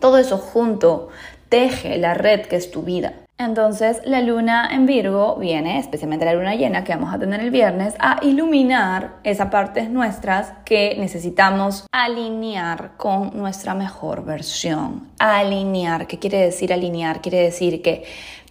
todo 0.00 0.18
eso 0.18 0.38
junto 0.38 1.08
teje 1.48 1.98
la 1.98 2.14
red 2.14 2.42
que 2.42 2.56
es 2.56 2.70
tu 2.70 2.82
vida. 2.82 3.14
Entonces 3.40 4.00
la 4.04 4.20
luna 4.20 4.68
en 4.72 4.84
Virgo 4.84 5.36
viene, 5.36 5.78
especialmente 5.78 6.24
la 6.24 6.34
luna 6.34 6.56
llena 6.56 6.82
que 6.82 6.92
vamos 6.92 7.14
a 7.14 7.20
tener 7.20 7.40
el 7.40 7.52
viernes, 7.52 7.94
a 8.00 8.18
iluminar 8.20 9.18
esas 9.22 9.48
partes 9.48 9.88
nuestras 9.90 10.52
que 10.64 10.96
necesitamos 10.98 11.86
alinear 11.92 12.96
con 12.96 13.38
nuestra 13.38 13.74
mejor 13.74 14.24
versión. 14.24 15.06
Alinear, 15.20 16.08
¿qué 16.08 16.18
quiere 16.18 16.38
decir 16.38 16.72
alinear? 16.72 17.20
Quiere 17.20 17.40
decir 17.40 17.80
que 17.80 18.02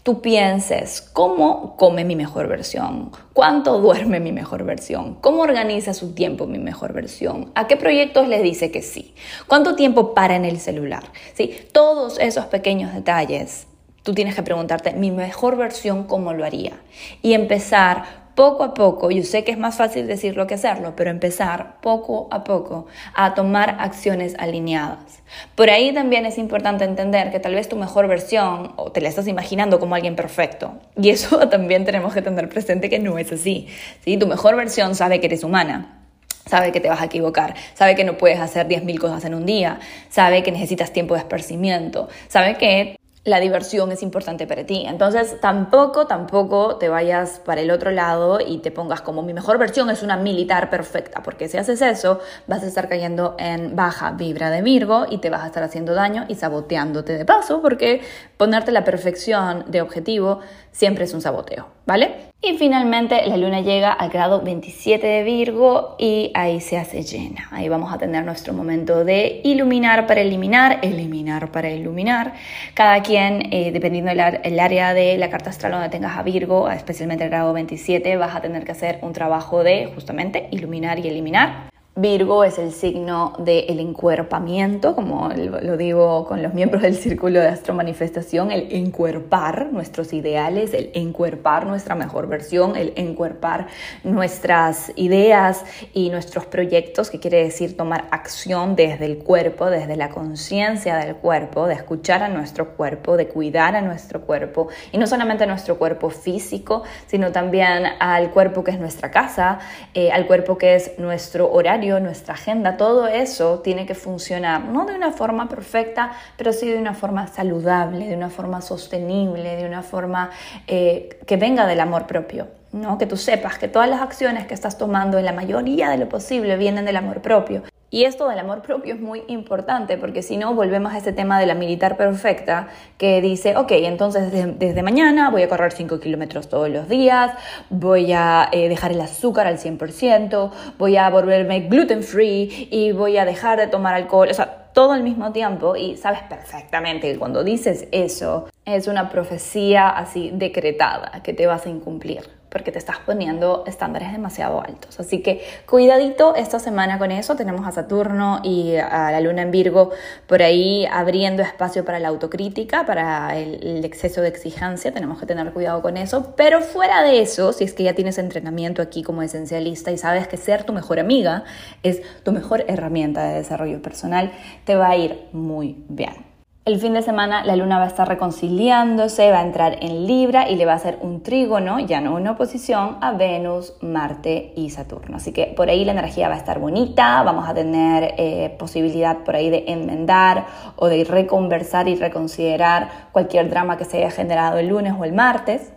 tú 0.08 0.22
pienses, 0.22 1.02
¿cómo 1.02 1.76
come 1.76 2.06
mi 2.06 2.16
mejor 2.16 2.48
versión? 2.48 3.12
¿Cuánto 3.34 3.78
duerme 3.82 4.22
mi 4.22 4.32
mejor 4.32 4.64
versión? 4.64 5.16
¿Cómo 5.16 5.42
organiza 5.42 5.94
su 5.94 6.14
tiempo 6.14 6.48
mi 6.48 6.60
mejor 6.60 6.94
versión? 6.94 7.52
¿A 7.56 7.68
qué 7.68 7.76
proyectos 7.76 8.30
le 8.30 8.42
dice 8.42 8.72
que 8.72 8.82
sí? 8.82 9.14
¿Cuánto 9.48 9.76
tiempo 9.76 10.14
para 10.14 10.38
en 10.38 10.46
el 10.46 10.62
celular? 10.62 11.04
¿Sí? 11.34 11.54
Todos 11.74 12.20
esos 12.20 12.46
pequeños 12.46 12.94
detalles, 12.94 13.68
tú 14.04 14.14
tienes 14.14 14.34
que 14.34 14.44
preguntarte, 14.44 14.94
mi 14.94 15.12
mejor 15.12 15.58
versión, 15.58 16.06
¿cómo 16.06 16.32
lo 16.32 16.46
haría? 16.46 16.80
Y 17.22 17.34
empezar 17.34 18.27
poco 18.38 18.64
a 18.64 18.76
poco, 18.76 19.10
yo 19.10 19.24
sé 19.24 19.44
que 19.44 19.52
es 19.52 19.58
más 19.58 19.78
fácil 19.78 20.06
decirlo 20.06 20.46
que 20.46 20.54
hacerlo, 20.54 20.94
pero 20.96 21.10
empezar 21.10 21.82
poco 21.82 22.28
a 22.30 22.44
poco 22.44 22.86
a 23.16 23.34
tomar 23.34 23.78
acciones 23.80 24.36
alineadas. 24.38 25.24
Por 25.56 25.72
ahí 25.72 25.92
también 25.92 26.24
es 26.28 26.38
importante 26.38 26.84
entender 26.84 27.32
que 27.32 27.40
tal 27.40 27.56
vez 27.56 27.68
tu 27.68 27.78
mejor 27.78 28.08
versión 28.08 28.74
o 28.76 28.92
te 28.92 29.02
la 29.02 29.10
estás 29.10 29.28
imaginando 29.28 29.80
como 29.80 29.96
alguien 29.96 30.16
perfecto. 30.16 30.74
Y 30.96 31.10
eso 31.10 31.40
también 31.50 31.84
tenemos 31.84 32.14
que 32.14 32.22
tener 32.22 32.48
presente 32.48 32.92
que 32.92 33.00
no 33.00 33.18
es 33.18 33.32
así. 33.32 33.70
¿sí? 34.06 34.18
Tu 34.18 34.28
mejor 34.28 34.56
versión 34.56 34.94
sabe 34.94 35.20
que 35.20 35.26
eres 35.26 35.44
humana. 35.44 36.04
Sabe 36.46 36.72
que 36.72 36.80
te 36.80 36.90
vas 36.90 37.02
a 37.02 37.06
equivocar, 37.06 37.56
sabe 37.74 37.96
que 37.96 38.04
no 38.04 38.18
puedes 38.18 38.40
hacer 38.40 38.68
10.000 38.70 39.00
cosas 39.00 39.26
en 39.26 39.34
un 39.34 39.46
día, 39.46 39.80
sabe 40.10 40.44
que 40.44 40.52
necesitas 40.54 40.94
tiempo 40.94 41.16
de 41.16 41.20
esparcimiento, 41.20 42.08
sabe 42.30 42.56
que 42.58 42.96
la 43.28 43.42
diversión 43.42 43.92
es 43.92 44.02
importante 44.04 44.48
para 44.48 44.66
ti. 44.66 44.86
Entonces, 44.88 45.40
tampoco, 45.42 46.08
tampoco 46.08 46.78
te 46.78 46.88
vayas 46.88 47.42
para 47.44 47.60
el 47.60 47.72
otro 47.72 47.92
lado 47.92 48.40
y 48.40 48.60
te 48.60 48.72
pongas 48.72 49.02
como 49.02 49.22
mi 49.22 49.34
mejor 49.34 49.58
versión 49.58 49.90
es 49.90 50.02
una 50.02 50.16
militar 50.16 50.70
perfecta, 50.70 51.22
porque 51.22 51.50
si 51.50 51.58
haces 51.58 51.82
eso, 51.82 52.22
vas 52.48 52.64
a 52.64 52.68
estar 52.68 52.88
cayendo 52.88 53.36
en 53.38 53.76
baja 53.76 54.12
vibra 54.12 54.50
de 54.50 54.62
Virgo 54.62 55.06
y 55.10 55.18
te 55.18 55.30
vas 55.30 55.44
a 55.44 55.48
estar 55.48 55.62
haciendo 55.62 55.94
daño 55.94 56.24
y 56.30 56.36
saboteándote 56.36 57.18
de 57.18 57.26
paso, 57.26 57.62
porque 57.62 58.02
ponerte 58.38 58.72
la 58.72 58.86
perfección 58.86 59.66
de 59.68 59.82
objetivo 59.82 60.40
siempre 60.72 61.04
es 61.04 61.14
un 61.14 61.22
saboteo, 61.22 61.68
¿vale? 61.86 62.32
Y 62.40 62.56
finalmente 62.58 63.26
la 63.26 63.36
luna 63.36 63.62
llega 63.62 63.92
al 63.92 64.10
grado 64.10 64.42
27 64.42 65.06
de 65.06 65.24
Virgo 65.24 65.96
y 65.98 66.32
ahí 66.36 66.62
se 66.62 66.78
hace 66.78 67.02
llena. 67.02 67.48
Ahí 67.52 67.68
vamos 67.68 67.92
a 67.92 67.98
tener 67.98 68.24
nuestro 68.26 68.54
momento 68.54 69.04
de 69.04 69.42
iluminar 69.44 70.06
para 70.06 70.22
eliminar, 70.22 70.78
eliminar 70.84 71.52
para 71.52 71.72
iluminar. 71.72 72.34
Cada 72.76 73.02
quien, 73.02 73.52
eh, 73.52 73.72
dependiendo 73.72 74.12
del 74.12 74.60
área 74.60 74.94
de 74.94 75.18
la 75.18 75.32
carta 75.32 75.50
astral 75.50 75.72
donde 75.72 75.90
tengas 75.90 76.16
a 76.16 76.22
Virgo, 76.22 76.70
especialmente 76.70 77.24
el 77.24 77.32
grado 77.32 77.54
27, 77.54 78.16
vas 78.18 78.36
a 78.36 78.42
tener 78.42 78.66
que 78.66 78.72
hacer 78.72 79.00
un 79.02 79.14
trabajo 79.14 79.64
de 79.64 79.92
justamente 79.96 80.48
iluminar 80.52 81.00
y 81.00 81.08
eliminar. 81.08 81.77
Virgo 82.00 82.44
es 82.44 82.60
el 82.60 82.74
signo 82.74 83.34
del 83.40 83.80
encuerpamiento, 83.80 84.94
como 84.94 85.30
lo 85.34 85.78
digo 85.78 86.26
con 86.28 86.44
los 86.44 86.54
miembros 86.54 86.84
del 86.84 86.96
círculo 86.96 87.40
de 87.40 87.48
astromanifestación, 87.48 88.52
el 88.52 88.72
encuerpar 88.72 89.70
nuestros 89.72 90.14
ideales, 90.14 90.76
el 90.76 90.92
encuerpar 90.94 91.66
nuestra 91.66 91.96
mejor 91.96 92.28
versión, 92.28 92.76
el 92.76 92.94
encuerpar 92.98 93.66
nuestras 94.04 94.92
ideas 94.96 95.66
y 95.92 96.12
nuestros 96.12 96.46
proyectos, 96.46 97.10
que 97.10 97.20
quiere 97.20 97.44
decir 97.44 97.76
tomar 97.76 98.08
acción 98.12 98.76
desde 98.76 99.06
el 99.06 99.18
cuerpo, 99.18 99.72
desde 99.72 99.96
la 99.96 100.10
conciencia 100.10 100.98
del 100.98 101.16
cuerpo, 101.16 101.66
de 101.66 101.74
escuchar 101.74 102.22
a 102.22 102.30
nuestro 102.30 102.76
cuerpo, 102.76 103.18
de 103.18 103.28
cuidar 103.28 103.76
a 103.76 103.82
nuestro 103.82 104.22
cuerpo, 104.22 104.68
y 104.92 105.00
no 105.00 105.08
solamente 105.08 105.46
a 105.46 105.48
nuestro 105.48 105.80
cuerpo 105.80 106.12
físico, 106.12 106.84
sino 107.08 107.32
también 107.32 107.86
al 108.00 108.30
cuerpo 108.30 108.64
que 108.64 108.70
es 108.70 108.80
nuestra 108.80 109.10
casa, 109.10 109.58
eh, 109.96 110.12
al 110.12 110.28
cuerpo 110.28 110.60
que 110.60 110.76
es 110.76 111.00
nuestro 111.00 111.52
horario 111.52 111.87
nuestra 112.00 112.34
agenda, 112.34 112.78
todo 112.78 113.08
eso 113.08 113.60
tiene 113.60 113.86
que 113.86 113.96
funcionar, 113.96 114.66
no 114.66 114.86
de 114.86 114.96
una 114.96 115.12
forma 115.12 115.50
perfecta, 115.50 116.12
pero 116.38 116.54
sí 116.54 116.70
de 116.70 116.78
una 116.78 116.94
forma 116.94 117.28
saludable, 117.28 118.08
de 118.08 118.16
una 118.16 118.30
forma 118.30 118.62
sostenible, 118.62 119.56
de 119.56 119.66
una 119.66 119.82
forma 119.82 120.30
eh, 120.68 121.20
que 121.26 121.38
venga 121.38 121.66
del 121.66 121.80
amor 121.80 122.06
propio. 122.08 122.57
¿No? 122.72 122.98
Que 122.98 123.06
tú 123.06 123.18
sepas 123.18 123.58
que 123.58 123.68
todas 123.68 123.90
las 123.90 124.02
acciones 124.02 124.48
que 124.48 124.54
estás 124.54 124.78
tomando 124.78 125.18
en 125.18 125.26
la 125.26 125.34
mayoría 125.34 125.90
de 125.90 125.98
lo 125.98 126.10
posible 126.10 126.58
vienen 126.58 126.86
del 126.86 126.98
amor 126.98 127.22
propio 127.22 127.64
y 127.90 128.04
esto 128.04 128.28
del 128.28 128.40
amor 128.40 128.64
propio 128.64 128.96
es 128.96 129.00
muy 129.00 129.24
importante 129.30 129.98
porque 129.98 130.22
si 130.22 130.36
no 130.36 130.54
volvemos 130.54 130.94
a 130.94 130.98
ese 130.98 131.14
tema 131.14 131.40
de 131.40 131.46
la 131.46 131.56
militar 131.56 131.96
perfecta 131.96 132.68
que 132.98 133.22
dice, 133.22 133.56
ok, 133.56 133.72
entonces 133.72 134.30
desde, 134.60 134.84
mañana 134.84 135.30
voy 135.30 135.44
a 135.44 135.48
correr 135.48 135.72
5 135.72 136.02
kilómetros 136.02 136.50
todos 136.50 136.70
los 136.70 136.90
días, 136.90 137.32
voy 137.70 138.12
a 138.12 138.50
eh, 138.52 138.68
dejar 138.68 138.92
el 138.92 139.00
azúcar 139.00 139.48
al 139.48 139.58
100%, 139.58 140.52
voy 140.78 140.98
a 140.98 141.10
volverme 141.10 141.62
gluten 141.62 142.04
free 142.04 142.68
y 142.70 142.92
voy 142.92 143.18
a 143.18 143.24
dejar 143.24 143.58
de 143.58 143.68
tomar 143.68 143.96
alcohol, 143.96 144.28
o 144.30 144.34
sea, 144.34 144.66
todo 144.74 144.92
al 144.92 145.04
mismo 145.04 145.32
tiempo 145.32 145.78
y 145.78 145.96
sabes 145.96 146.24
perfectamente 146.24 147.14
que 147.14 147.18
cuando 147.18 147.46
dices 147.46 147.88
eso 147.94 148.50
es 148.66 148.88
una 148.88 149.10
profecía 149.10 149.88
así 149.90 150.30
decretada 150.34 151.24
que 151.24 151.34
te 151.34 151.48
vas 151.48 151.66
a 151.66 151.70
incumplir 151.70 152.37
porque 152.58 152.72
te 152.72 152.80
estás 152.80 152.98
poniendo 153.06 153.64
estándares 153.68 154.12
demasiado 154.12 154.60
altos. 154.60 155.00
Así 155.00 155.22
que 155.22 155.46
cuidadito 155.70 156.34
esta 156.34 156.58
semana 156.58 156.98
con 156.98 157.12
eso. 157.12 157.36
Tenemos 157.36 157.68
a 157.68 157.72
Saturno 157.72 158.40
y 158.44 158.78
a 158.78 159.12
la 159.12 159.22
Luna 159.22 159.44
en 159.44 159.52
Virgo 159.52 159.92
por 160.26 160.42
ahí 160.42 160.88
abriendo 160.92 161.44
espacio 161.44 161.86
para 161.86 162.00
la 162.00 162.08
autocrítica, 162.08 162.84
para 162.88 163.38
el, 163.38 163.86
exceso 163.86 164.22
de 164.22 164.30
exigencia. 164.30 164.92
Tenemos 164.92 165.20
que 165.20 165.28
tener 165.28 165.54
cuidado 165.54 165.84
con 165.84 165.98
eso. 165.98 166.34
Pero 166.36 166.62
fuera 166.62 167.04
de 167.04 167.22
eso, 167.22 167.54
si 167.54 167.64
es 167.64 167.74
que 167.76 167.84
ya 167.84 167.94
tienes 167.94 168.18
entrenamiento 168.18 168.82
aquí 168.82 169.04
como 169.04 169.22
esencialista 169.22 169.92
y 169.92 170.00
sabes 170.00 170.28
que 170.28 170.38
ser 170.38 170.64
tu 170.64 170.74
mejor 170.74 171.00
amiga 171.00 171.44
es 171.84 172.02
tu 172.24 172.32
mejor 172.32 172.66
herramienta 172.68 173.24
de 173.28 173.36
desarrollo 173.36 173.84
personal, 173.84 174.32
te 174.66 174.76
va 174.76 174.90
a 174.90 174.98
ir 174.98 175.28
muy 175.32 175.76
bien. 175.90 176.37
El 176.68 176.82
fin 176.82 176.94
de 176.94 177.02
semana 177.02 177.46
la 177.46 177.56
luna 177.56 177.78
va 177.78 177.86
a 177.86 177.88
estar 177.88 178.06
reconciliándose, 178.06 179.32
va 179.32 179.40
a 179.40 179.42
entrar 179.42 179.78
en 179.80 180.06
Libra 180.06 180.50
y 180.50 180.58
le 180.58 180.66
va 180.66 180.74
a 180.74 180.76
hacer 180.76 180.98
un 181.00 181.24
trígono, 181.24 181.80
ya 181.80 182.02
no 182.02 182.14
una 182.14 182.32
oposición, 182.32 182.98
a 183.00 183.14
Venus, 183.14 183.76
Marte 183.80 184.52
y 184.54 184.70
Saturno. 184.70 185.16
Así 185.16 185.32
que 185.32 185.46
por 185.46 185.70
ahí 185.70 185.86
la 185.86 185.94
energía 185.94 186.28
va 186.28 186.36
a 186.36 186.38
estar 186.38 186.60
bonita, 186.60 187.24
vamos 187.24 187.48
a 187.48 187.54
tener 187.54 188.16
eh, 188.18 188.54
posibilidad 188.60 189.20
por 189.20 189.38
ahí 189.38 189.50
de 189.50 189.64
enmendar 189.70 190.46
o 190.76 190.88
de 190.88 191.06
reconversar 191.06 191.88
y 191.88 191.96
reconsiderar 191.96 192.90
cualquier 193.14 193.50
drama 193.50 193.78
que 193.78 193.86
se 193.86 194.00
haya 194.00 194.12
generado 194.12 194.58
el 194.58 194.68
lunes 194.68 194.94
o 195.00 195.06
el 195.06 195.14
martes. 195.14 195.72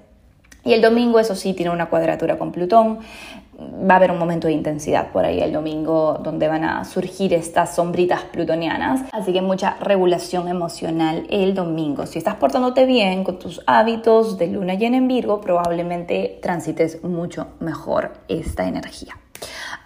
Y 0.64 0.72
el 0.72 0.82
domingo, 0.82 1.20
eso 1.20 1.36
sí, 1.36 1.54
tiene 1.54 1.70
una 1.70 1.86
cuadratura 1.86 2.36
con 2.36 2.50
Plutón 2.50 2.98
va 3.60 3.94
a 3.94 3.96
haber 3.96 4.10
un 4.10 4.18
momento 4.18 4.48
de 4.48 4.54
intensidad 4.54 5.10
por 5.12 5.24
ahí 5.24 5.40
el 5.40 5.52
domingo 5.52 6.18
donde 6.22 6.48
van 6.48 6.64
a 6.64 6.84
surgir 6.84 7.34
estas 7.34 7.74
sombritas 7.74 8.22
plutonianas. 8.24 9.02
Así 9.12 9.32
que 9.32 9.42
mucha 9.42 9.76
regulación 9.80 10.48
emocional 10.48 11.26
el 11.30 11.54
domingo. 11.54 12.06
Si 12.06 12.18
estás 12.18 12.36
portándote 12.36 12.86
bien 12.86 13.24
con 13.24 13.38
tus 13.38 13.62
hábitos 13.66 14.38
de 14.38 14.48
luna 14.48 14.74
llena 14.74 14.96
en 14.96 15.08
Virgo, 15.08 15.40
probablemente 15.40 16.38
transites 16.42 17.02
mucho 17.04 17.48
mejor 17.60 18.12
esta 18.28 18.66
energía. 18.66 19.16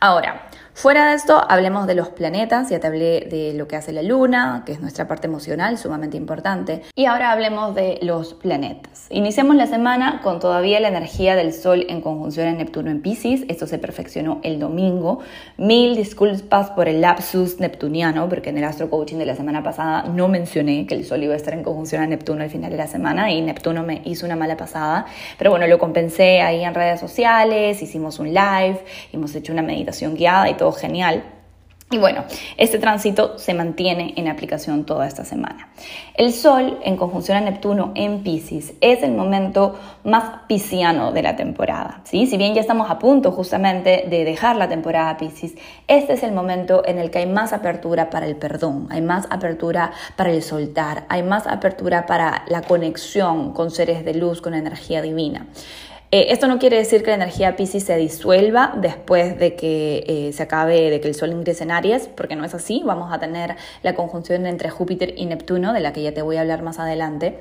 Ahora, 0.00 0.48
Fuera 0.74 1.10
de 1.10 1.14
esto, 1.14 1.40
hablemos 1.48 1.86
de 1.86 1.94
los 1.94 2.08
planetas, 2.08 2.68
ya 2.68 2.80
te 2.80 2.88
hablé 2.88 3.20
de 3.30 3.54
lo 3.54 3.68
que 3.68 3.76
hace 3.76 3.92
la 3.92 4.02
luna, 4.02 4.64
que 4.66 4.72
es 4.72 4.80
nuestra 4.80 5.06
parte 5.06 5.28
emocional, 5.28 5.78
sumamente 5.78 6.16
importante, 6.16 6.82
y 6.96 7.04
ahora 7.06 7.30
hablemos 7.30 7.76
de 7.76 8.00
los 8.02 8.34
planetas. 8.34 9.06
Iniciamos 9.08 9.54
la 9.54 9.68
semana 9.68 10.20
con 10.20 10.40
todavía 10.40 10.80
la 10.80 10.88
energía 10.88 11.36
del 11.36 11.52
Sol 11.52 11.86
en 11.88 12.00
conjunción 12.00 12.48
a 12.48 12.52
Neptuno 12.52 12.90
en 12.90 13.02
Pisces, 13.02 13.44
esto 13.48 13.68
se 13.68 13.78
perfeccionó 13.78 14.40
el 14.42 14.58
domingo. 14.58 15.20
Mil 15.58 15.94
disculpas 15.94 16.70
por 16.70 16.88
el 16.88 17.00
lapsus 17.00 17.60
neptuniano, 17.60 18.28
porque 18.28 18.50
en 18.50 18.58
el 18.58 18.64
Astro 18.64 18.90
Coaching 18.90 19.18
de 19.18 19.26
la 19.26 19.36
semana 19.36 19.62
pasada 19.62 20.02
no 20.08 20.26
mencioné 20.26 20.88
que 20.88 20.96
el 20.96 21.04
Sol 21.04 21.22
iba 21.22 21.34
a 21.34 21.36
estar 21.36 21.54
en 21.54 21.62
conjunción 21.62 22.02
a 22.02 22.06
Neptuno 22.08 22.42
al 22.42 22.50
final 22.50 22.72
de 22.72 22.78
la 22.78 22.88
semana 22.88 23.30
y 23.30 23.40
Neptuno 23.42 23.84
me 23.84 24.02
hizo 24.04 24.26
una 24.26 24.34
mala 24.34 24.56
pasada, 24.56 25.06
pero 25.38 25.50
bueno, 25.50 25.68
lo 25.68 25.78
compensé 25.78 26.40
ahí 26.42 26.64
en 26.64 26.74
redes 26.74 26.98
sociales, 26.98 27.80
hicimos 27.80 28.18
un 28.18 28.34
live, 28.34 28.80
hemos 29.12 29.34
hecho 29.36 29.52
una 29.52 29.62
meditación 29.62 30.16
guiada 30.16 30.50
y 30.50 30.54
todo 30.54 30.63
genial. 30.72 31.24
Y 31.90 31.98
bueno, 31.98 32.24
este 32.56 32.78
tránsito 32.78 33.38
se 33.38 33.54
mantiene 33.54 34.14
en 34.16 34.26
aplicación 34.26 34.84
toda 34.84 35.06
esta 35.06 35.24
semana. 35.24 35.68
El 36.14 36.32
Sol 36.32 36.80
en 36.82 36.96
conjunción 36.96 37.36
a 37.36 37.40
Neptuno 37.42 37.92
en 37.94 38.24
Pisces 38.24 38.72
es 38.80 39.02
el 39.02 39.12
momento 39.12 39.78
más 40.02 40.40
pisciano 40.48 41.12
de 41.12 41.22
la 41.22 41.36
temporada. 41.36 42.00
¿sí? 42.04 42.26
Si 42.26 42.36
bien 42.36 42.54
ya 42.54 42.62
estamos 42.62 42.90
a 42.90 42.98
punto 42.98 43.30
justamente 43.32 44.06
de 44.08 44.24
dejar 44.24 44.56
la 44.56 44.68
temporada 44.68 45.18
Pisces, 45.18 45.54
este 45.86 46.14
es 46.14 46.22
el 46.22 46.32
momento 46.32 46.82
en 46.84 46.98
el 46.98 47.10
que 47.10 47.18
hay 47.18 47.26
más 47.26 47.52
apertura 47.52 48.10
para 48.10 48.26
el 48.26 48.34
perdón, 48.34 48.88
hay 48.90 49.02
más 49.02 49.26
apertura 49.30 49.92
para 50.16 50.32
el 50.32 50.42
soltar, 50.42 51.04
hay 51.10 51.22
más 51.22 51.46
apertura 51.46 52.06
para 52.06 52.44
la 52.48 52.62
conexión 52.62 53.52
con 53.52 53.70
seres 53.70 54.04
de 54.04 54.14
luz, 54.14 54.40
con 54.40 54.54
energía 54.54 55.00
divina. 55.00 55.46
Eh, 56.14 56.32
esto 56.32 56.46
no 56.46 56.60
quiere 56.60 56.76
decir 56.76 57.02
que 57.02 57.08
la 57.10 57.16
energía 57.16 57.56
Pisces 57.56 57.82
se 57.82 57.96
disuelva 57.96 58.74
después 58.76 59.36
de 59.36 59.56
que 59.56 60.04
eh, 60.06 60.32
se 60.32 60.44
acabe, 60.44 60.88
de 60.88 61.00
que 61.00 61.08
el 61.08 61.16
Sol 61.16 61.32
ingrese 61.32 61.64
en 61.64 61.72
Aries, 61.72 62.06
porque 62.06 62.36
no 62.36 62.44
es 62.44 62.54
así. 62.54 62.82
Vamos 62.84 63.12
a 63.12 63.18
tener 63.18 63.56
la 63.82 63.96
conjunción 63.96 64.46
entre 64.46 64.70
Júpiter 64.70 65.14
y 65.16 65.26
Neptuno, 65.26 65.72
de 65.72 65.80
la 65.80 65.92
que 65.92 66.04
ya 66.04 66.14
te 66.14 66.22
voy 66.22 66.36
a 66.36 66.42
hablar 66.42 66.62
más 66.62 66.78
adelante. 66.78 67.40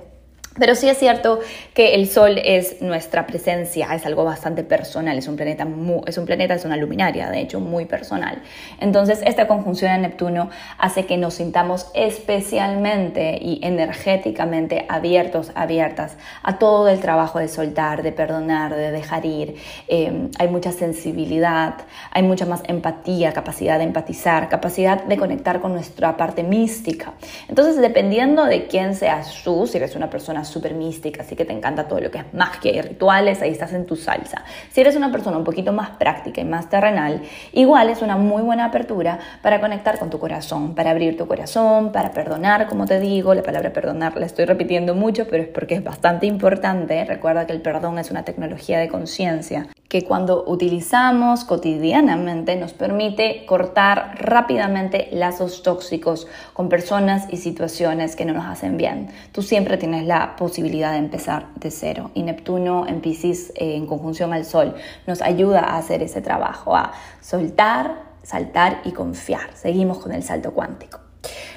Pero 0.60 0.76
sí 0.76 0.88
es 0.88 1.00
cierto 1.00 1.40
que 1.74 1.96
el 1.96 2.08
Sol 2.08 2.40
es 2.44 2.80
nuestra 2.82 3.26
presencia, 3.26 3.88
es 3.96 4.06
algo 4.06 4.24
bastante 4.24 4.64
personal, 4.64 5.18
es 5.18 5.28
un 5.28 5.36
planeta, 5.36 5.68
es 6.06 6.18
un 6.20 6.26
planeta, 6.28 6.54
es 6.54 6.64
una 6.64 6.78
luminaria, 6.78 7.32
de 7.32 7.42
hecho, 7.42 7.60
muy 7.60 7.86
personal. 7.86 8.42
Entonces, 8.80 9.22
esta 9.26 9.48
conjunción 9.48 9.92
a 9.92 9.98
Neptuno 9.98 10.52
hace 10.78 11.08
que 11.08 11.18
nos 11.18 11.36
sintamos 11.36 11.88
especialmente 11.96 13.40
y 13.42 13.62
energéticamente 13.64 14.86
abiertos, 14.90 15.52
abiertas 15.56 16.18
a 16.44 16.60
todo 16.60 16.88
el 16.88 17.00
trabajo 17.00 17.40
de 17.40 17.48
soltar, 17.48 18.04
de 18.04 18.12
perdonar, 18.12 18.76
de 18.76 18.92
dejar 18.92 19.26
ir. 19.26 19.56
Eh, 19.88 20.30
hay 20.38 20.48
mucha 20.50 20.72
sensibilidad, 20.72 21.76
hay 22.12 22.22
mucha 22.22 22.46
más 22.46 22.62
empatía, 22.68 23.34
capacidad 23.34 23.80
de 23.80 23.86
empatizar, 23.86 24.50
capacidad 24.50 25.04
de 25.04 25.18
conectar 25.18 25.62
con 25.62 25.74
nuestra 25.74 26.16
parte 26.16 26.44
mística. 26.44 27.14
Entonces, 27.50 27.78
dependiendo 27.78 28.46
de 28.46 28.68
quién 28.68 28.94
seas 28.94 29.42
tú, 29.44 29.66
si 29.66 29.78
eres 29.78 29.96
una 29.96 30.12
persona 30.12 30.43
súper 30.46 30.74
mística, 30.74 31.22
así 31.22 31.36
que 31.36 31.46
te 31.46 31.54
encanta 31.54 31.88
todo 31.88 32.00
lo 32.00 32.12
que 32.12 32.20
es 32.20 32.34
magia 32.34 32.72
y 32.72 32.82
rituales, 32.82 33.42
ahí 33.42 33.52
estás 33.52 33.74
en 33.74 33.86
tu 33.86 33.96
salsa. 33.96 34.44
Si 34.72 34.82
eres 34.82 34.96
una 34.96 35.12
persona 35.12 35.38
un 35.38 35.44
poquito 35.44 35.72
más 35.72 35.92
práctica 35.92 36.42
y 36.42 36.46
más 36.46 36.70
terrenal, 36.70 37.22
igual 37.52 37.90
es 37.90 38.02
una 38.02 38.18
muy 38.18 38.42
buena 38.42 38.66
apertura 38.66 39.20
para 39.42 39.60
conectar 39.60 40.00
con 40.00 40.10
tu 40.10 40.20
corazón, 40.20 40.76
para 40.76 40.92
abrir 40.92 41.18
tu 41.18 41.28
corazón, 41.28 41.92
para 41.92 42.12
perdonar, 42.12 42.68
como 42.68 42.86
te 42.86 43.00
digo, 43.00 43.34
la 43.34 43.44
palabra 43.44 43.74
perdonar 43.74 44.16
la 44.18 44.26
estoy 44.26 44.46
repitiendo 44.46 44.96
mucho, 44.96 45.28
pero 45.28 45.44
es 45.44 45.50
porque 45.50 45.76
es 45.76 45.84
bastante 45.84 46.26
importante. 46.26 47.04
Recuerda 47.06 47.46
que 47.46 47.54
el 47.54 47.62
perdón 47.62 48.00
es 48.00 48.12
una 48.12 48.24
tecnología 48.24 48.80
de 48.80 48.88
conciencia 48.88 49.68
que 49.94 50.04
cuando 50.04 50.44
utilizamos 50.48 51.44
cotidianamente 51.44 52.56
nos 52.56 52.74
permite 52.74 53.46
cortar 53.46 54.16
rápidamente 54.18 55.10
lazos 55.12 55.62
tóxicos 55.62 56.26
con 56.54 56.68
personas 56.68 57.28
y 57.30 57.38
situaciones 57.38 58.16
que 58.16 58.26
no 58.26 58.34
nos 58.34 58.48
hacen 58.48 58.76
bien. 58.76 59.12
Tú 59.32 59.44
siempre 59.44 59.78
tienes 59.78 60.08
la 60.08 60.36
posibilidad 60.36 60.94
de 60.94 60.98
empezar 60.98 61.46
de 61.58 61.70
cero 61.70 62.10
y 62.16 62.24
Neptuno 62.24 62.88
en 62.88 63.02
Pisces 63.02 63.52
eh, 63.56 63.76
en 63.76 63.86
conjunción 63.86 64.34
al 64.34 64.46
Sol 64.46 64.74
nos 65.06 65.22
ayuda 65.22 65.60
a 65.60 65.78
hacer 65.78 66.02
ese 66.02 66.22
trabajo, 66.22 66.76
a 66.76 66.94
soltar, 67.22 67.94
saltar 68.24 68.82
y 68.86 68.94
confiar. 68.94 69.52
Seguimos 69.54 70.00
con 70.00 70.12
el 70.12 70.24
salto 70.24 70.56
cuántico. 70.56 71.02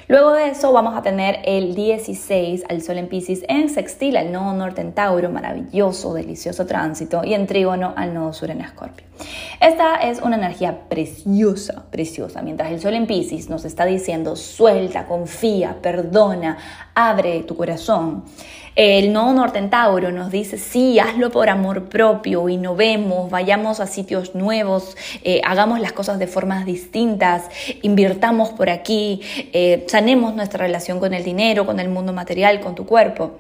Luego 0.09 0.35
de 0.35 0.51
eso 0.51 0.73
vamos 0.73 0.97
a 0.97 1.03
tener 1.03 1.41
el 1.45 1.75
16 1.75 2.67
al 2.69 2.81
Sol 2.81 2.99
en 2.99 3.09
Pisces 3.09 3.43
en 3.49 3.69
sextil 3.69 4.17
al 4.17 4.31
nodo 4.31 4.53
norte 4.53 4.81
en 4.81 4.93
Tauro, 4.93 5.31
maravilloso, 5.31 6.15
delicioso 6.15 6.65
tránsito, 6.65 7.25
y 7.25 7.35
en 7.35 7.49
trígono 7.49 7.93
al 7.97 8.15
nodo 8.15 8.33
sur 8.33 8.49
en 8.53 8.61
Escorpio. 8.61 9.05
Esta 9.61 9.97
es 9.97 10.21
una 10.21 10.37
energía 10.37 10.89
preciosa, 10.89 11.87
preciosa. 11.91 12.41
Mientras 12.43 12.71
el 12.71 12.81
Sol 12.81 12.95
en 12.95 13.09
Pisces 13.09 13.49
nos 13.49 13.65
está 13.65 13.85
diciendo 13.85 14.37
suelta, 14.37 15.07
confía, 15.07 15.79
perdona, 15.83 16.57
abre 16.95 17.43
tu 17.43 17.57
corazón. 17.57 18.23
El 18.77 19.11
nodo 19.11 19.33
norte 19.33 19.59
en 19.59 19.71
Tauro 19.71 20.13
nos 20.13 20.31
dice, 20.31 20.59
sí, 20.59 20.99
hazlo 20.99 21.31
por 21.31 21.49
amor 21.49 21.89
propio, 21.89 22.47
innovemos, 22.51 23.31
vayamos 23.31 23.81
a 23.81 23.87
sitios 23.87 24.35
nuevos, 24.35 24.99
eh, 25.25 25.41
hagamos 25.47 25.81
las 25.81 25.95
cosas 25.95 26.19
de 26.19 26.27
formas 26.27 26.67
distintas, 26.67 27.45
invirtamos 27.81 28.51
por 28.51 28.69
aquí, 28.69 29.23
eh, 29.55 29.87
sanemos 29.97 30.35
nuestra 30.35 30.67
relación 30.67 31.00
con 31.00 31.15
el 31.15 31.25
dinero, 31.25 31.65
con 31.65 31.81
el 31.81 31.88
mundo 31.88 32.12
material, 32.12 32.61
con 32.61 32.75
tu 32.75 32.85
cuerpo. 32.85 33.38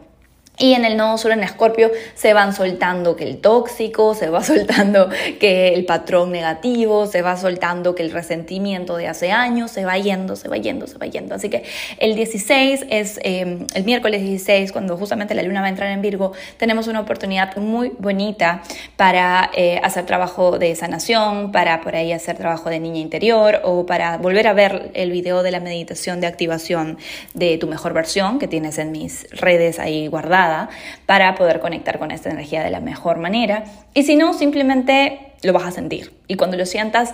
Y 0.58 0.72
en 0.72 0.86
el 0.86 0.96
nodo 0.96 1.18
sur 1.18 1.32
en 1.32 1.42
Escorpio 1.42 1.90
se 2.14 2.32
van 2.32 2.54
soltando 2.54 3.14
que 3.14 3.24
el 3.24 3.38
tóxico, 3.38 4.14
se 4.14 4.30
va 4.30 4.42
soltando 4.44 5.10
que 5.38 5.74
el 5.74 5.84
patrón 5.84 6.32
negativo, 6.32 7.06
se 7.06 7.20
va 7.20 7.36
soltando 7.36 7.94
que 7.94 8.02
el 8.02 8.10
resentimiento 8.10 8.96
de 8.96 9.06
hace 9.06 9.32
años 9.32 9.70
se 9.70 9.84
va 9.84 9.98
yendo, 9.98 10.34
se 10.34 10.48
va 10.48 10.56
yendo, 10.56 10.86
se 10.86 10.96
va 10.96 11.06
yendo. 11.06 11.34
Así 11.34 11.50
que 11.50 11.64
el 11.98 12.14
16 12.14 12.86
es 12.88 13.20
em, 13.22 13.66
el 13.74 13.84
miércoles 13.84 14.22
16, 14.22 14.72
cuando 14.72 14.96
justamente 14.96 15.34
la 15.34 15.42
luna 15.42 15.60
va 15.60 15.66
a 15.66 15.70
entrar 15.70 15.90
en 15.90 16.00
Virgo, 16.00 16.32
tenemos 16.56 16.86
una 16.86 17.00
oportunidad 17.00 17.54
muy 17.56 17.92
bonita 17.98 18.62
para 18.96 19.50
eh, 19.54 19.78
hacer 19.82 20.06
trabajo 20.06 20.58
de 20.58 20.74
sanación, 20.74 21.52
para 21.52 21.82
por 21.82 21.96
ahí 21.96 22.12
hacer 22.12 22.38
trabajo 22.38 22.70
de 22.70 22.80
niña 22.80 23.00
interior 23.00 23.60
o 23.62 23.84
para 23.84 24.16
volver 24.16 24.46
a 24.46 24.54
ver 24.54 24.90
el 24.94 25.10
video 25.10 25.42
de 25.42 25.50
la 25.50 25.60
meditación 25.60 26.22
de 26.22 26.28
activación 26.28 26.96
de 27.34 27.58
tu 27.58 27.66
mejor 27.66 27.92
versión 27.92 28.38
que 28.38 28.48
tienes 28.48 28.78
en 28.78 28.90
mis 28.90 29.28
redes 29.32 29.78
ahí 29.78 30.06
guardadas 30.06 30.45
para 31.06 31.34
poder 31.34 31.60
conectar 31.60 31.98
con 31.98 32.10
esta 32.10 32.30
energía 32.30 32.62
de 32.62 32.70
la 32.70 32.80
mejor 32.80 33.18
manera. 33.18 33.64
Y 33.94 34.02
si 34.02 34.16
no, 34.16 34.32
simplemente 34.34 35.32
lo 35.42 35.52
vas 35.52 35.64
a 35.64 35.70
sentir. 35.70 36.12
Y 36.28 36.34
cuando 36.34 36.56
lo 36.56 36.66
sientas, 36.66 37.12